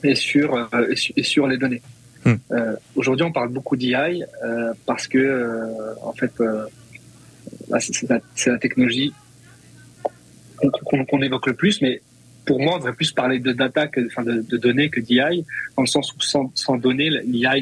[0.04, 1.82] et sur euh, et, sur, et sur les données.
[2.26, 2.36] Hmm.
[2.52, 4.10] Euh, Aujourd'hui, on parle beaucoup d'IA
[4.44, 6.32] euh, parce que euh, en fait,
[7.80, 9.14] c'est la, la, technologie
[10.86, 12.02] qu'on qu évoque le plus, mais
[12.45, 15.30] pour moi, on devrait plus parler de data, que, enfin de, de données que d'IA,
[15.75, 17.56] dans le sens où sans, sans données, l'IA,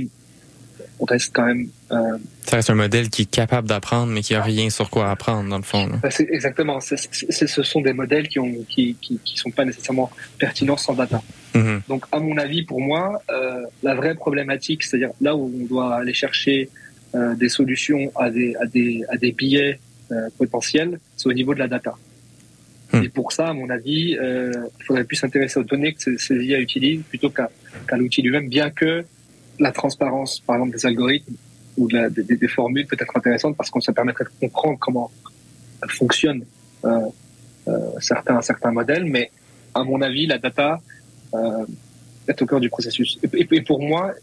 [1.00, 1.68] on reste quand même.
[1.92, 5.10] Euh, ça reste un modèle qui est capable d'apprendre, mais qui a rien sur quoi
[5.12, 5.88] apprendre dans le fond.
[6.02, 6.80] Bah exactement.
[6.80, 9.66] C est, c est, ce sont des modèles qui ont qui, qui, qui sont pas
[9.66, 11.22] nécessairement pertinents sans data.
[11.56, 11.80] Mm -hmm.
[11.88, 15.96] Donc, à mon avis, pour moi, euh, la vraie problématique, c'est-à-dire là où on doit
[16.00, 16.70] aller chercher
[17.16, 19.74] euh, des solutions à des à des à des billets
[20.12, 21.94] euh, potentiels, c'est au niveau de la data.
[22.92, 23.04] Hmm.
[23.04, 26.18] Et pour ça, à mon avis, euh, il faudrait plus s'intéresser aux données que ces,
[26.18, 27.50] ces IA utilisent plutôt qu'à
[27.88, 29.06] qu l'outil lui-même, bien que
[29.60, 31.36] la transparence, par exemple, des algorithmes
[31.78, 34.78] ou de la, des, des, formules peut être intéressante parce qu'on se permettrait de comprendre
[34.80, 35.12] comment
[35.88, 36.46] fonctionnent
[36.86, 37.00] euh,
[37.68, 39.06] euh, certains, certains modèles.
[39.06, 39.30] Mais
[39.76, 40.80] à mon avis, la data
[41.36, 41.66] euh,
[42.28, 43.20] est au cœur du processus.
[43.22, 44.14] Et, et, et pour moi,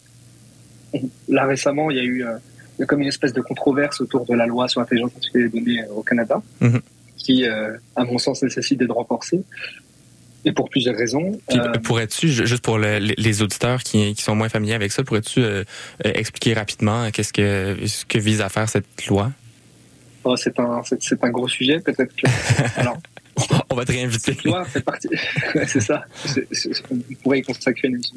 [1.29, 2.25] là récemment, il y a eu
[2.79, 5.51] il y a comme une espèce de controverse autour de la loi sur l'intelligence artificielle
[5.51, 6.43] des données au Canada.
[6.61, 6.81] -hmm
[7.17, 9.41] qui, euh, à mon sens, nécessite d'être renforcée.
[10.45, 11.33] Et pour plusieurs raisons.
[11.49, 15.03] Puis, euh, pourrais-tu, juste pour le, les auditeurs qui, qui, sont moins familiers avec ça,
[15.03, 15.65] pourrais-tu euh,
[16.05, 19.33] expliquer rapidement qu'est-ce que, ce que vise à faire cette loi?
[20.23, 22.29] Oh, c'est un, c'est un gros sujet, peut-être que.
[22.81, 22.99] Alors,
[23.71, 24.35] on va te réinviter.
[24.35, 25.09] Cette loi fait partie.
[25.67, 26.05] c'est ça.
[26.25, 28.15] C est, c est, on pourrait y consacrer une émission.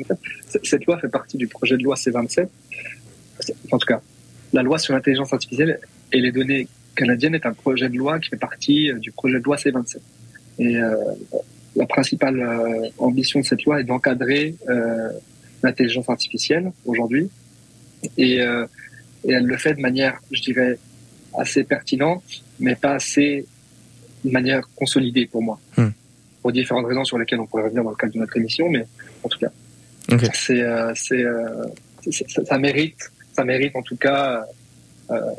[0.64, 2.48] Cette loi fait partie du projet de loi C27.
[3.72, 4.02] En tout cas,
[4.54, 5.80] la loi sur l'intelligence artificielle
[6.12, 6.68] et les données
[7.00, 9.98] canadienne est un projet de loi qui fait partie du projet de loi C27.
[10.60, 10.96] Et euh,
[11.76, 15.10] la principale euh, ambition de cette loi est d'encadrer euh,
[15.64, 17.30] l'intelligence artificielle aujourd'hui.
[18.18, 20.78] Et, et, elle le fait de manière, je dirais,
[21.38, 22.24] assez pertinente,
[22.60, 23.46] mais pas assez
[24.24, 25.60] de manière consolidée pour moi.
[25.78, 25.90] Hmm.
[26.42, 28.86] Pour différentes raisons sur lesquelles on pourrait revenir dans le cadre de notre émission, mais
[29.24, 29.52] en tout cas,
[30.10, 30.30] okay.
[30.34, 30.64] c'est,
[30.96, 31.26] c'est,
[32.46, 34.42] ça, mérite, ça mérite en tout cas euh,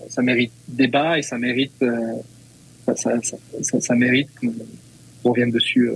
[0.09, 2.15] ça mérite débat et ça mérite, euh,
[2.87, 5.95] ça, ça, ça, ça, mérite qu'on revienne dessus euh,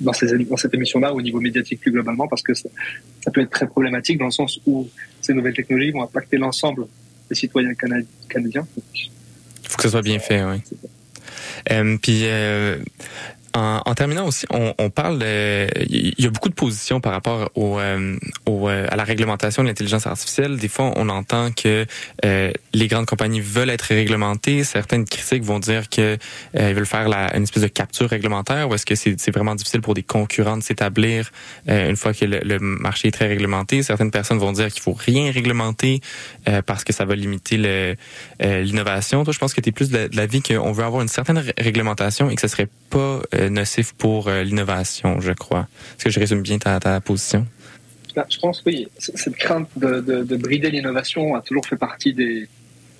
[0.00, 2.68] dans, ces, dans cette émission-là au niveau médiatique plus globalement parce que ça,
[3.32, 4.88] peut être très problématique dans le sens où
[5.20, 6.86] ces nouvelles technologies vont impacter l'ensemble
[7.28, 7.74] des citoyens
[8.28, 8.66] canadiens.
[8.76, 10.60] Il faut que ce soit bien fait, oui.
[11.70, 12.78] Euh, puis euh,
[13.54, 15.22] en, en, terminant aussi, on, on parle,
[15.88, 19.68] il y a beaucoup de positions par rapport au, euh, au à la réglementation de
[19.68, 20.58] l'intelligence artificielle.
[20.58, 21.86] Des fois, on entend que
[22.24, 24.64] euh, les grandes compagnies veulent être réglementées.
[24.64, 26.16] Certaines critiques vont dire que
[26.56, 29.54] euh, ils veulent faire la, une espèce de capture réglementaire, ou est-ce que c'est vraiment
[29.54, 31.30] difficile pour des concurrents de s'établir
[31.66, 33.82] une fois que le, le, marché est très réglementé.
[33.82, 36.00] Certaines personnes vont dire qu'il faut rien réglementer
[36.66, 37.56] parce que ça va limiter
[38.40, 39.24] l'innovation.
[39.24, 42.30] Toi, je pense que tu es plus de l'avis qu'on veut avoir une certaine réglementation
[42.30, 45.68] et que ce serait pas nocif pour euh, l'innovation, je crois.
[45.96, 47.46] Est-ce que je résume bien ta, position?
[48.16, 48.88] Je pense oui.
[48.98, 52.48] Cette crainte de, de, de brider l'innovation a toujours fait partie des,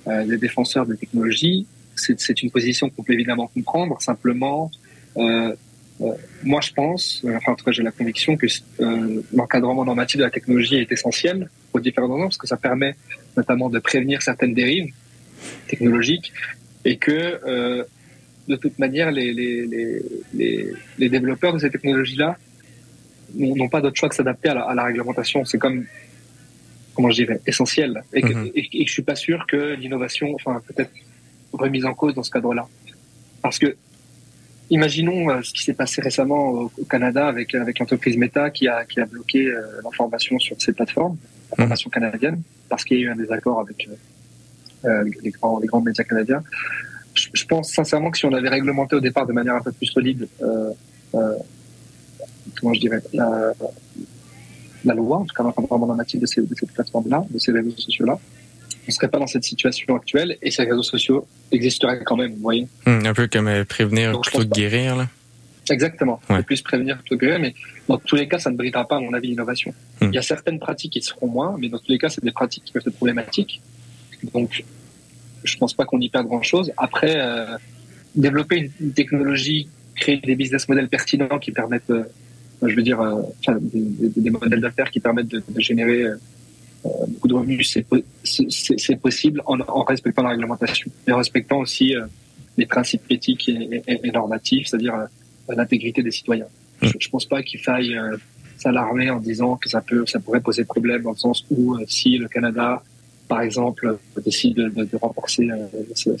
[0.07, 1.67] euh, défenseurs des technologies.
[1.95, 4.01] C'est une position qu'on peut évidemment comprendre.
[4.01, 4.71] Simplement,
[5.17, 5.53] euh,
[6.01, 8.47] euh, moi je pense, enfin en tout cas j'ai la conviction que
[8.79, 12.95] euh, l'encadrement normatif de la technologie est essentiel pour différents raisons, parce que ça permet
[13.37, 14.91] notamment de prévenir certaines dérives
[15.67, 16.33] technologiques
[16.85, 17.85] et que
[18.51, 19.53] de toute manière, les, les,
[20.39, 22.31] les, les développeurs de ces technologies-là
[23.59, 25.39] n'ont pas d'autre choix que s'adapter à, à, la réglementation.
[25.49, 25.79] C'est comme,
[26.93, 27.91] comment je dirais, essentiel.
[28.17, 28.51] Et, que, mm -hmm.
[28.59, 30.93] et, et, je suis pas sûr que l'innovation, enfin, peut-être
[31.63, 32.65] remise en cause dans ce cadre-là.
[33.45, 33.69] Parce que,
[34.77, 38.65] imaginons euh, ce qui s'est passé récemment au, au, Canada avec, avec l'entreprise Meta qui
[38.73, 41.17] a, qui a bloqué euh, l'information sur ces plateformes,
[41.49, 41.99] l'information mm -hmm.
[41.99, 42.37] canadienne,
[42.71, 46.43] parce qu'il y a eu un désaccord avec euh, les, grands, les grands médias canadiens
[47.33, 49.87] je pense sincèrement que si on avait réglementé au départ de manière un peu plus
[49.87, 50.71] solide, euh,
[51.15, 51.35] euh,
[52.59, 53.53] comment je dirais, la,
[54.85, 57.71] la loi, en tout cas l'encadrement normatif de ces, de ces plateformes-là, de ces réseaux
[57.71, 58.19] sociaux-là,
[58.83, 62.33] on ne serait pas dans cette situation actuelle et ces réseaux sociaux existeraient quand même,
[62.33, 62.67] vous voyez.
[62.85, 65.07] Mmh, un peu comme euh, prévenir Donc, plutôt que guérir, là.
[65.69, 66.19] Exactement.
[66.29, 66.41] Ouais.
[66.41, 67.53] Plus prévenir plutôt que guérir, mais
[67.87, 69.73] dans tous les cas, ça ne bridera pas, à mon avis, l'innovation.
[70.01, 70.05] Mmh.
[70.07, 72.31] Il y a certaines pratiques qui seront moins, mais dans tous les cas, c'est des
[72.31, 73.61] pratiques qui peuvent être problématiques.
[74.33, 74.63] Donc,
[75.43, 76.71] je pense pas qu'on y perd grand chose.
[76.77, 77.57] Après, euh,
[78.15, 82.03] développer une, une, technologie, créer des business models pertinents qui permettent euh,
[82.63, 86.03] je veux dire, euh, enfin, des, des- des modèles d'affaires qui permettent de, de générer
[86.03, 86.15] euh,
[87.07, 91.11] beaucoup de revenus, c'est po- c'est- c'est c'est possible en, en respectant la réglementation et
[91.11, 92.05] en respectant aussi euh,
[92.57, 95.05] les principes éthiques et, et- et normatifs, c'est-à-dire euh,
[95.55, 96.45] l'intégrité des citoyens.
[96.83, 98.17] Je, je pense pas qu'il faille euh,
[98.57, 101.83] s'alarmer en disant que ça peut, ça pourrait poser problème dans le sens où euh,
[101.87, 102.83] si le Canada,
[103.31, 106.17] par exemple, décide de, renforcer euh,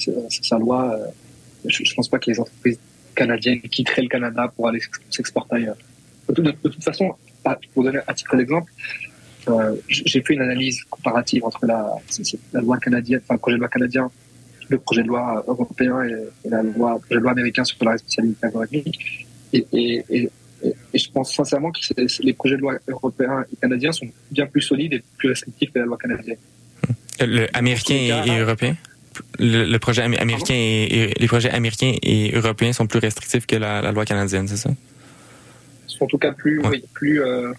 [0.49, 1.07] sa, loi, euh,
[1.65, 2.79] je, je pense pas que les entreprises
[3.13, 5.75] canadiennes quitteraient le Canada pour aller s'exporter ailleurs.
[6.29, 8.71] De, toute- façon, à- pour donner un titre d'exemple,
[9.49, 11.81] euh, j'ai fait une analyse comparative entre la,
[12.61, 14.09] loi canadienne, le projet de loi canadien,
[14.69, 17.91] le projet de loi européen et, la loi, le projet de loi américain sur la
[17.91, 19.27] responsabilité algorithmique.
[19.51, 20.29] Et, et,
[20.93, 21.79] je pense sincèrement que
[22.23, 25.79] les projets de loi européens et canadiens sont bien plus solides et plus restrictifs que
[25.79, 26.37] la loi canadienne.
[27.25, 28.75] Le américain et, et européen?
[29.39, 33.45] Le, le projet am- américain et, et- les projets américains et européens sont plus restrictifs
[33.45, 34.69] que la, la loi canadienne, c'est ça?
[35.87, 36.69] sont en tout cas plus, Ouais.
[36.69, 37.51] oui, plus, euh,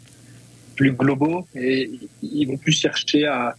[0.75, 1.91] plus globaux et
[2.23, 3.55] ils vont plus chercher à,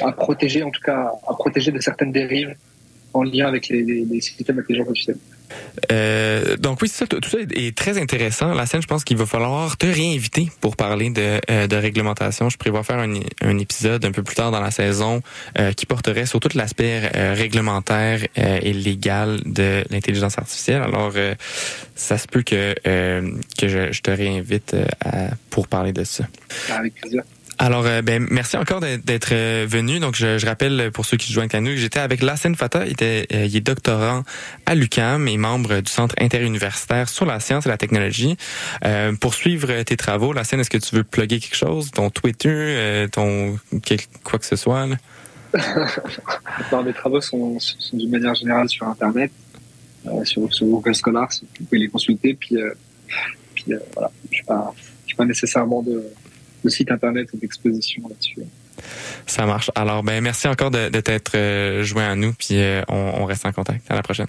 [0.00, 2.54] à protéger, en tout cas, à protéger de certaines dérives
[3.12, 5.18] en lien avec les, les, les systèmes d'intelligence artificielle.
[5.90, 8.54] Euh, donc oui, tout ça est très intéressant.
[8.54, 12.50] La scène, je pense qu'il va falloir te réinviter pour parler de, euh, réglementation.
[12.50, 15.22] Je prévois faire un, épisode un peu plus tard dans la saison
[15.58, 20.82] euh, qui porterait sur tout l'aspect réglementaire et légal de l'intelligence artificielle.
[20.82, 21.12] Alors,
[21.94, 24.76] ça se peut que, que je, te réinvite
[25.50, 26.24] pour parler de ça.
[26.70, 27.22] Avec plaisir.
[27.58, 30.00] Alors, euh, ben, merci encore d'être- euh, venu.
[30.00, 32.86] Donc, je, rappelle pour ceux qui se joignent à nous que j'étais avec Lassine Fata.
[32.86, 34.22] Il, était, euh, est doctorant
[34.66, 38.36] à l'UCAM et membre du Centre interuniversitaire sur la science et la technologie.
[39.20, 41.90] Pour suivre tes travaux, Lassine, est-ce que tu veux plugger quelque chose?
[41.90, 43.58] Ton Twitter, ton
[44.24, 44.86] quoi que ce soit?
[44.86, 44.96] Là?
[46.70, 47.58] Alors, mes travaux sont,
[47.92, 49.30] d'une manière générale sur Internet,
[50.24, 51.28] sur, Google Scholar,
[51.58, 52.34] vous pouvez les consulter.
[52.34, 52.56] Puis,
[53.54, 54.74] puis voilà, je pas,
[55.06, 56.04] j'ai pas nécessairement de,
[56.64, 58.40] de site Internet ou d'exposition là-dessus.
[59.26, 59.70] Ça marche.
[59.74, 62.32] Alors, ben, merci encore de, de t'être euh, joint à nous.
[62.32, 63.88] Puis, euh, on, on reste en contact.
[63.90, 64.26] À la prochaine.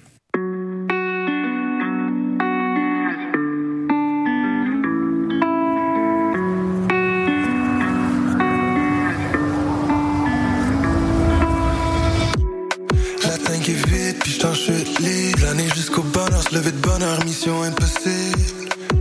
[13.24, 15.40] La tank est vide, puis j't'en chute libre.
[15.44, 18.40] L'année jusqu'au bonheur, se lever de bonheur, mission impossible.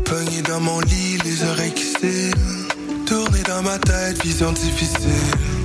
[0.04, 1.92] Pogné dans mon lit, les oreilles qui.
[3.64, 5.08] Ma tête, vision difficile.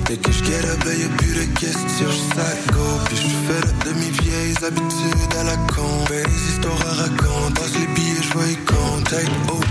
[0.06, 2.06] Dès que je get up, y'a plus de questions,
[2.38, 2.84] à go.
[3.06, 6.04] Puis j'suis fait up de mes vieilles habitudes à la con.
[6.08, 7.54] Ben, les histoires à raconter.
[7.54, 9.04] Passe les billets, j'vois y compte.
[9.10, 9.66] Tête haute,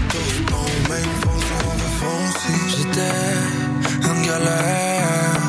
[0.52, 2.60] bon, même foncer, on va foncer.
[2.78, 5.48] J'étais en galère.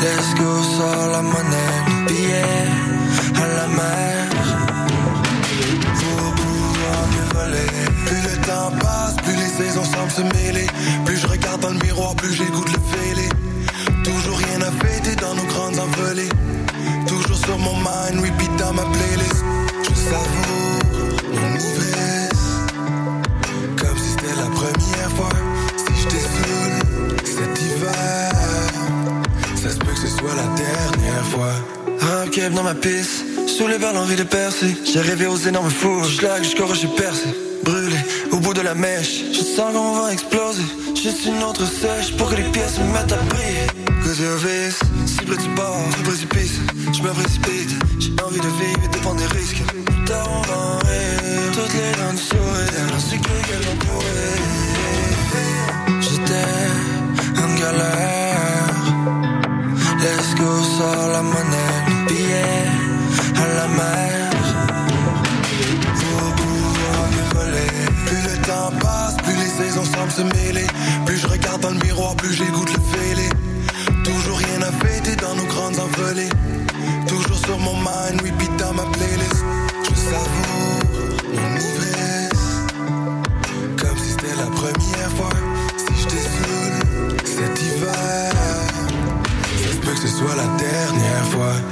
[0.00, 2.70] Let's go, sors la monnaie, billet
[3.36, 4.29] à la mer.
[9.60, 10.66] Saisons semblent se mêler.
[11.04, 13.28] Plus je regarde dans le miroir, plus de le fêler.
[14.04, 16.28] Toujours rien à fêter dans nos grandes envolées.
[17.06, 19.44] Toujours sur mon mind, repeat dans ma playlist.
[19.84, 20.78] Je savoure
[21.34, 22.46] mon ivresse.
[23.80, 25.34] Comme si c'était la première fois.
[25.76, 26.72] Si je saoul
[27.24, 28.32] cet hiver.
[29.62, 31.52] Ça se peut que ce soit la dernière fois.
[32.00, 33.24] Rap keb dans ma piste,
[33.80, 34.74] par l'envie de percer.
[34.90, 37.28] J'ai rêvé aux énormes fous, schlag jusqu'au rocher percé.
[37.62, 37.96] Brûlé
[38.32, 40.62] au bout de la mèche, je sens qu'on va exploser.
[40.94, 43.66] Juste une autre sèche pour que les pièces me mettent à briller.
[44.02, 46.60] Cause your face, cible du bord, du précipice.
[46.92, 49.62] Je me précipite, j'ai envie de vivre et de prendre des risques.
[50.06, 53.00] Tard on va en rire, toutes les dents du sourire.
[53.08, 53.68] Suis que qu'elles.
[56.00, 56.52] J'étais
[57.42, 58.60] en galère.
[60.02, 61.74] Let's go, sors la monnaie,
[62.08, 62.68] billet
[63.36, 64.19] à la mer.
[71.06, 73.28] Plus je regarde dans le miroir, plus de le fêler.
[74.02, 76.28] Toujours rien à fêter dans nos grandes envolées.
[77.06, 79.44] Toujours sur mon mind, repeat dans ma playlist.
[79.84, 80.80] Je savoure
[81.32, 82.50] mon ivresse.
[83.80, 85.30] Comme si c'était la première fois.
[85.78, 88.32] Si je saoul cet hiver.
[89.82, 91.69] Peut que ce soit la dernière fois.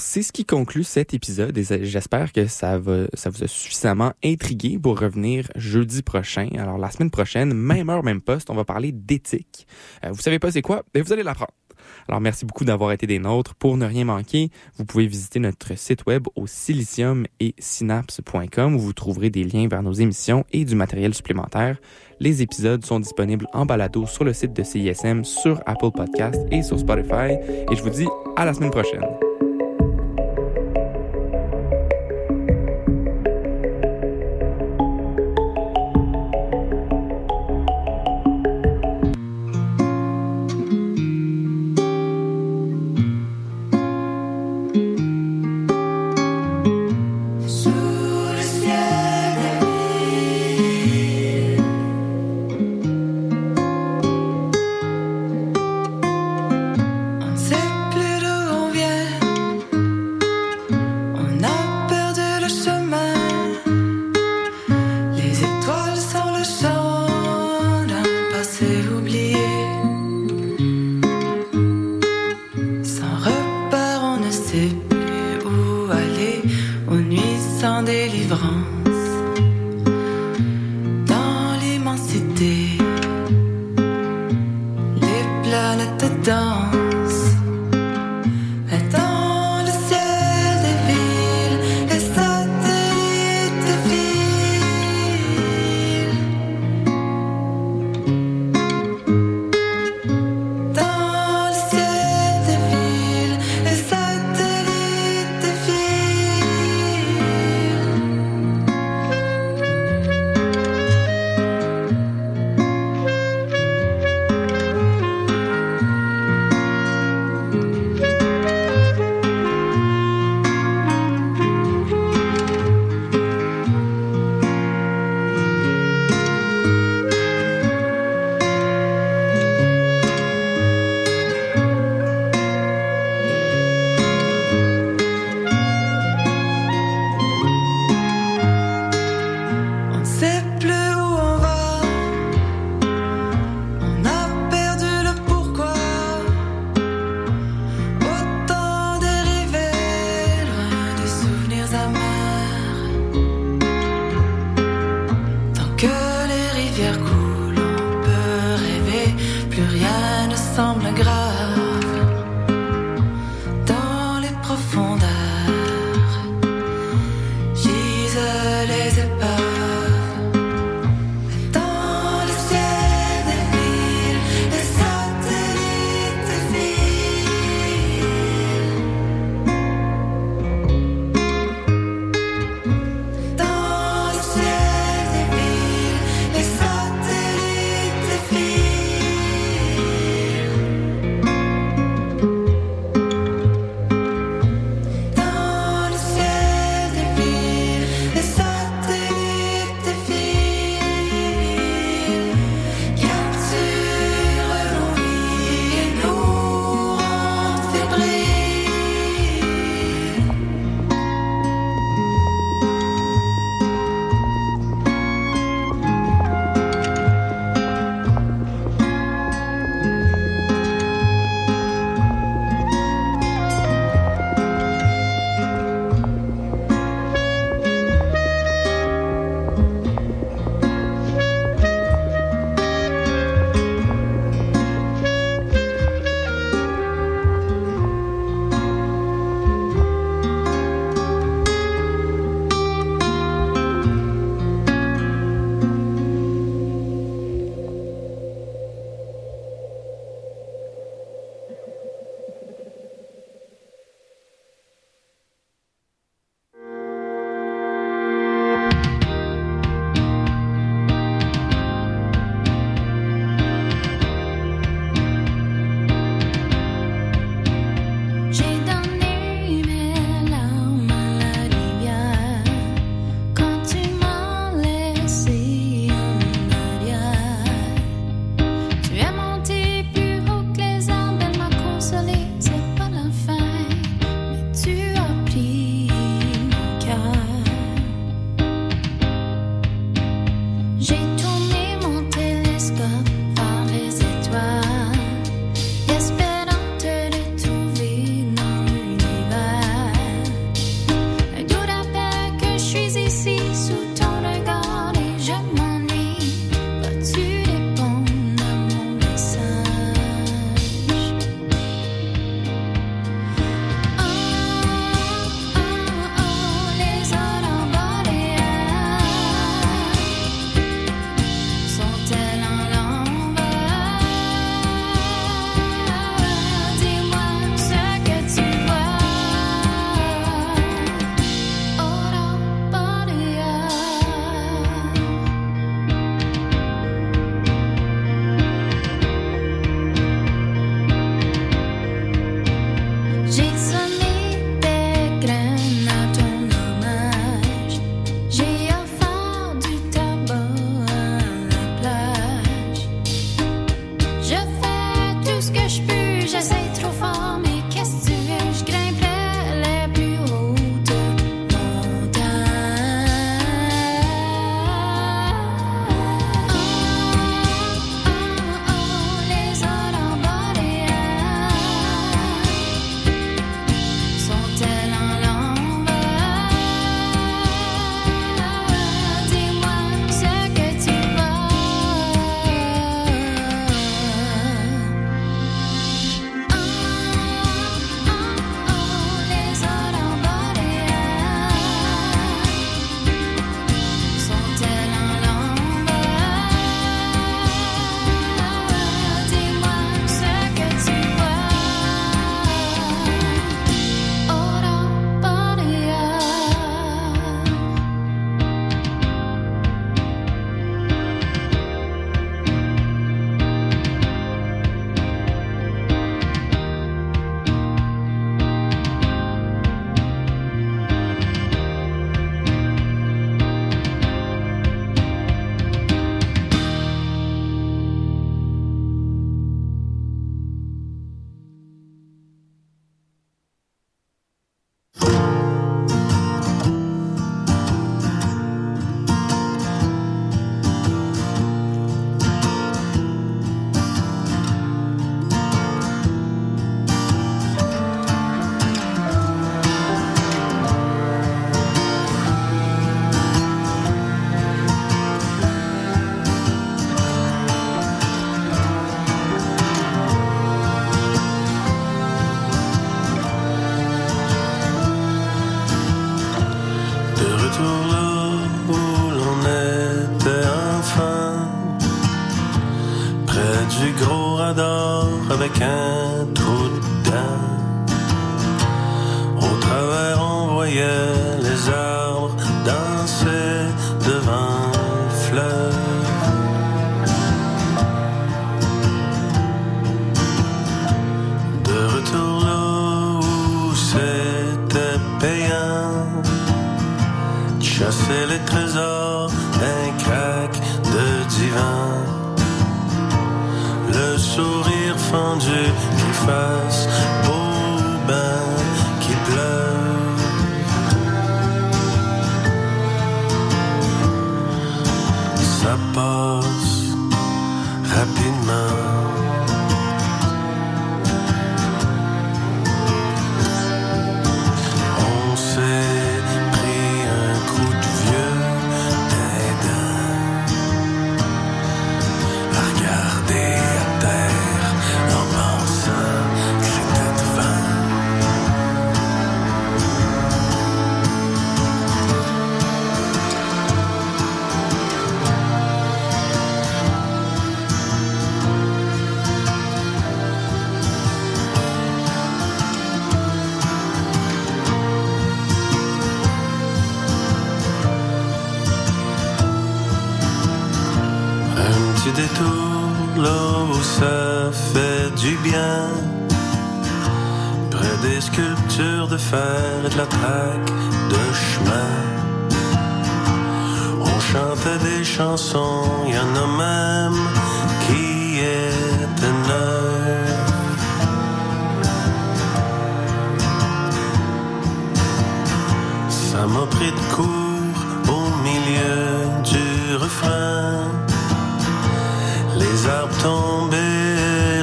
[0.00, 4.12] C'est ce qui conclut cet épisode et j'espère que ça, va, ça vous a suffisamment
[4.24, 6.48] intrigué pour revenir jeudi prochain.
[6.58, 9.66] Alors, la semaine prochaine, même heure, même poste, on va parler d'éthique.
[10.04, 10.82] Euh, vous savez pas c'est quoi?
[10.92, 11.52] Ben, vous allez l'apprendre.
[12.08, 13.54] Alors, merci beaucoup d'avoir été des nôtres.
[13.54, 18.78] Pour ne rien manquer, vous pouvez visiter notre site web au silicium et synapse.com où
[18.78, 21.78] vous trouverez des liens vers nos émissions et du matériel supplémentaire.
[22.18, 26.62] Les épisodes sont disponibles en balado sur le site de CISM, sur Apple Podcast et
[26.62, 27.36] sur Spotify.
[27.70, 29.04] Et je vous dis à la semaine prochaine.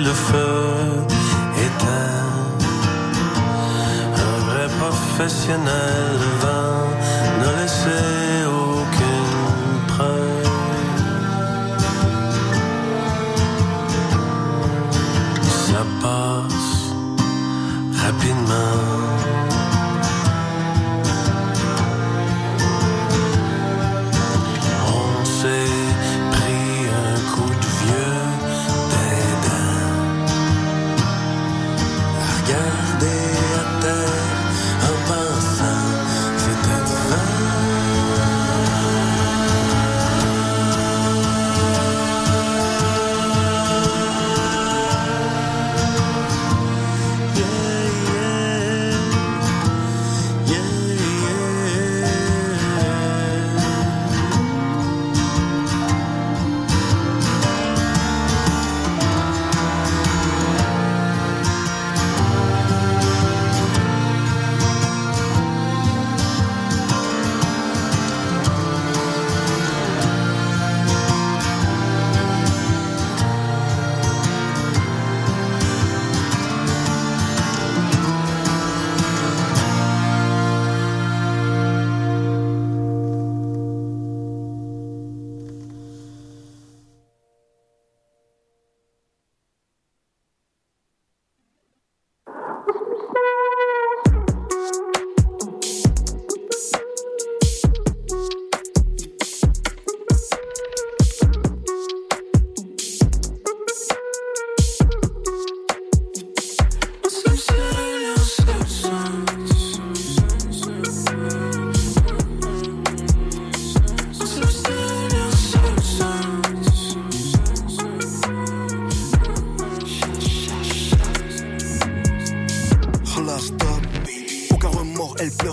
[0.08, 1.04] Le feu
[1.68, 2.28] éteint.
[4.26, 6.67] Un vrai professionnel, le vent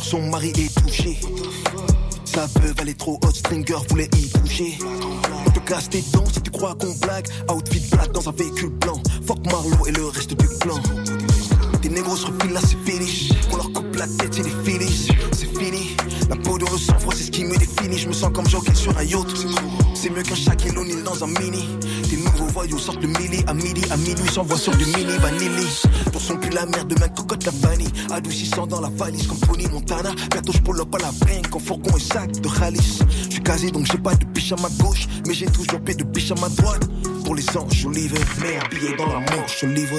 [0.04, 1.18] son mari est touché.
[2.24, 4.78] Sa veuve, elle trop hot, Stringer voulait y toucher.
[5.46, 7.26] On te casse tes dents si tu crois qu'on blague.
[7.50, 9.00] Outfit black dans un véhicule blanc.
[9.26, 10.78] Fuck Marlowe et le reste du clan.
[11.80, 13.30] Tes négros se refilent là, c'est finish.
[13.50, 15.08] On leur coupe la tête, c'est des finishes.
[15.32, 15.96] C'est fini.
[16.28, 17.96] La peau de sang froid, c'est ce qui me définit.
[17.96, 19.26] Je me sens comme Joker sur un yacht.
[19.94, 21.64] C'est mieux qu'un Shaquille O'Neal dans un mini.
[22.10, 23.42] Tes nouveaux voyous sortent le mili.
[23.46, 25.66] À midi, à minuit, s'envoient sur du mini vanilli.
[26.12, 27.83] Pour son cul, la merde de ma cocotte, la vanille.
[28.10, 30.10] Adoucissant dans la valise comme Tony Montana.
[30.30, 33.00] Bientôt, je pull up à la brinque en fourgon et sac de Khalis.
[33.26, 35.06] Je suis casé donc j'ai pas de biche à ma gauche.
[35.26, 36.88] Mais j'ai toujours paix de biche à ma droite.
[37.24, 38.14] Pour les anges, olive.
[38.40, 39.98] Merde, billet dans la manche, je livre.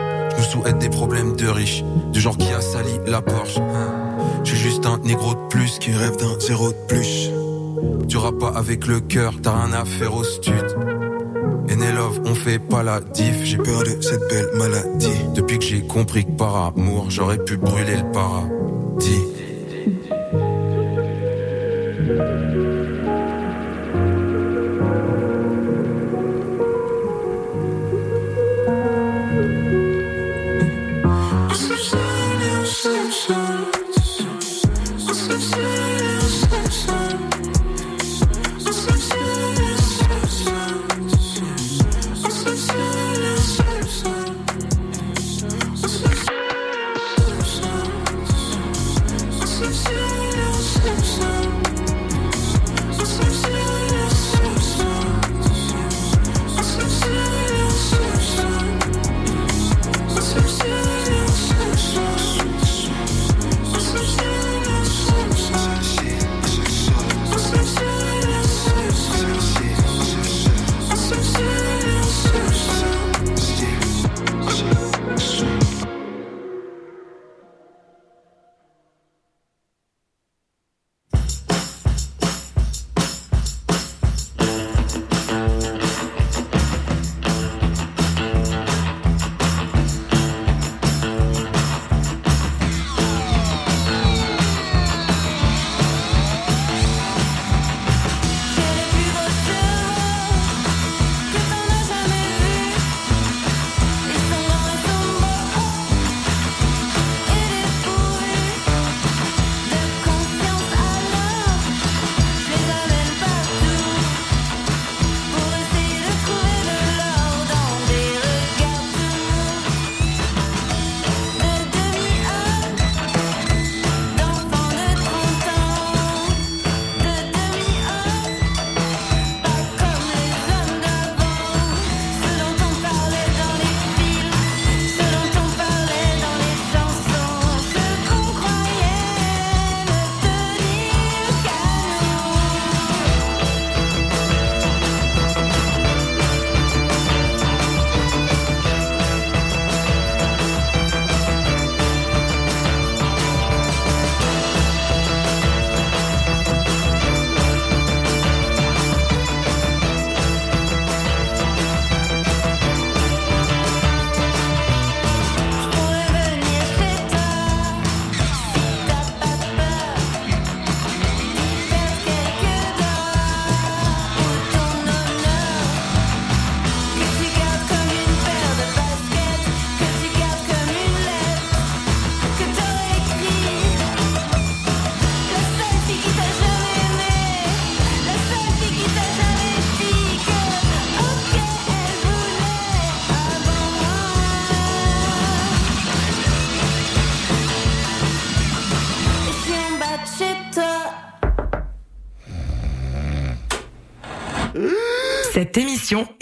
[0.41, 1.83] Je souhaite des problèmes de riches.
[2.11, 3.59] Du genre qui a sali la Porsche.
[4.43, 7.29] Je suis juste un négro de plus qui rêve d'un zéro de plus.
[8.09, 10.75] Tu rap pas avec le cœur, t'as rien à au stud.
[11.93, 13.43] Love, on fait pas la diff.
[13.43, 15.07] J'ai peur de cette belle maladie.
[15.35, 19.40] Depuis que j'ai compris que par amour, j'aurais pu brûler le paradis.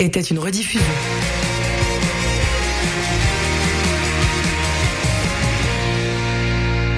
[0.10, 0.82] Était une rediffusion.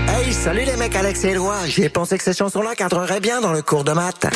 [0.08, 1.58] Hey, salut les mecs Alex et Éloi.
[1.68, 4.28] J'ai pensé que ces chansons-là cadreraient bien dans le cours de maths.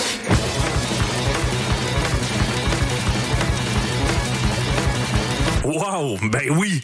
[5.64, 6.84] Wow, ben oui.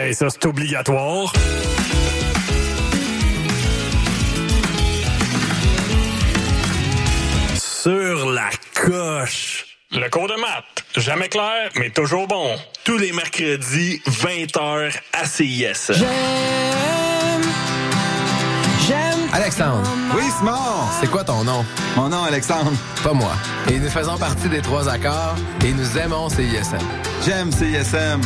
[0.00, 1.32] Hey, ça c'est obligatoire.
[7.82, 9.66] Sur la coche.
[9.90, 12.54] Le cours de maths, jamais clair, mais toujours bon.
[12.84, 15.90] Tous les mercredis, 20h à CIS.
[19.32, 19.82] Alexandre.
[20.14, 20.52] Oui, Simon.
[21.00, 21.64] C'est quoi ton nom?
[21.96, 22.70] Mon nom, Alexandre.
[23.02, 23.32] Pas moi.
[23.68, 26.78] Et nous faisons partie des trois accords et nous aimons CISM.
[27.26, 28.20] J'aime CISM.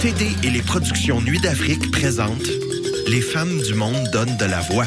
[0.00, 2.48] TD et les productions Nuit d'Afrique présentent
[3.08, 4.86] Les femmes du monde donnent de la voix.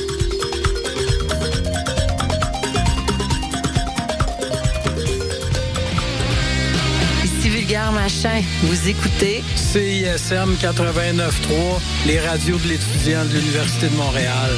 [8.01, 14.51] Machin, vous écoutez CISM 89.3, les radios de l'étudiant de l'Université de Montréal.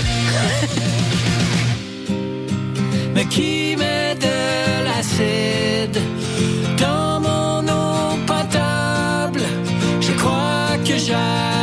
[3.13, 5.99] Mais qui met de l'acide
[6.77, 9.41] dans mon eau potable?
[9.99, 11.62] Je crois que j'hallucine.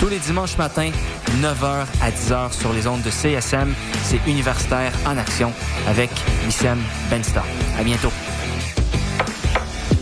[0.00, 0.90] Tous les dimanches matins,
[1.42, 3.74] 9h à 10h sur les ondes de CSM,
[4.04, 5.52] c'est Universitaire en Action
[5.88, 6.10] avec
[6.46, 6.78] Wissem
[7.10, 7.42] Bensta.
[7.78, 8.12] À bientôt.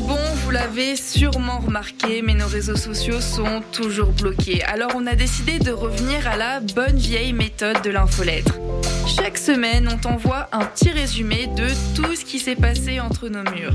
[0.01, 4.63] Bon, vous l'avez sûrement remarqué, mais nos réseaux sociaux sont toujours bloqués.
[4.65, 8.55] Alors on a décidé de revenir à la bonne vieille méthode de l'infolettre.
[9.07, 13.43] Chaque semaine, on t'envoie un petit résumé de tout ce qui s'est passé entre nos
[13.51, 13.75] murs.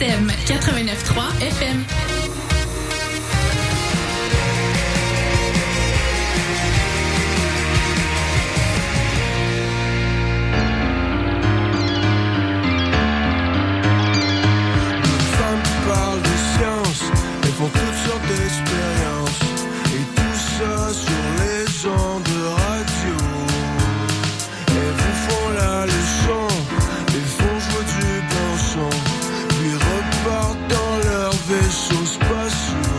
[0.00, 1.99] CISM 89.3 FM.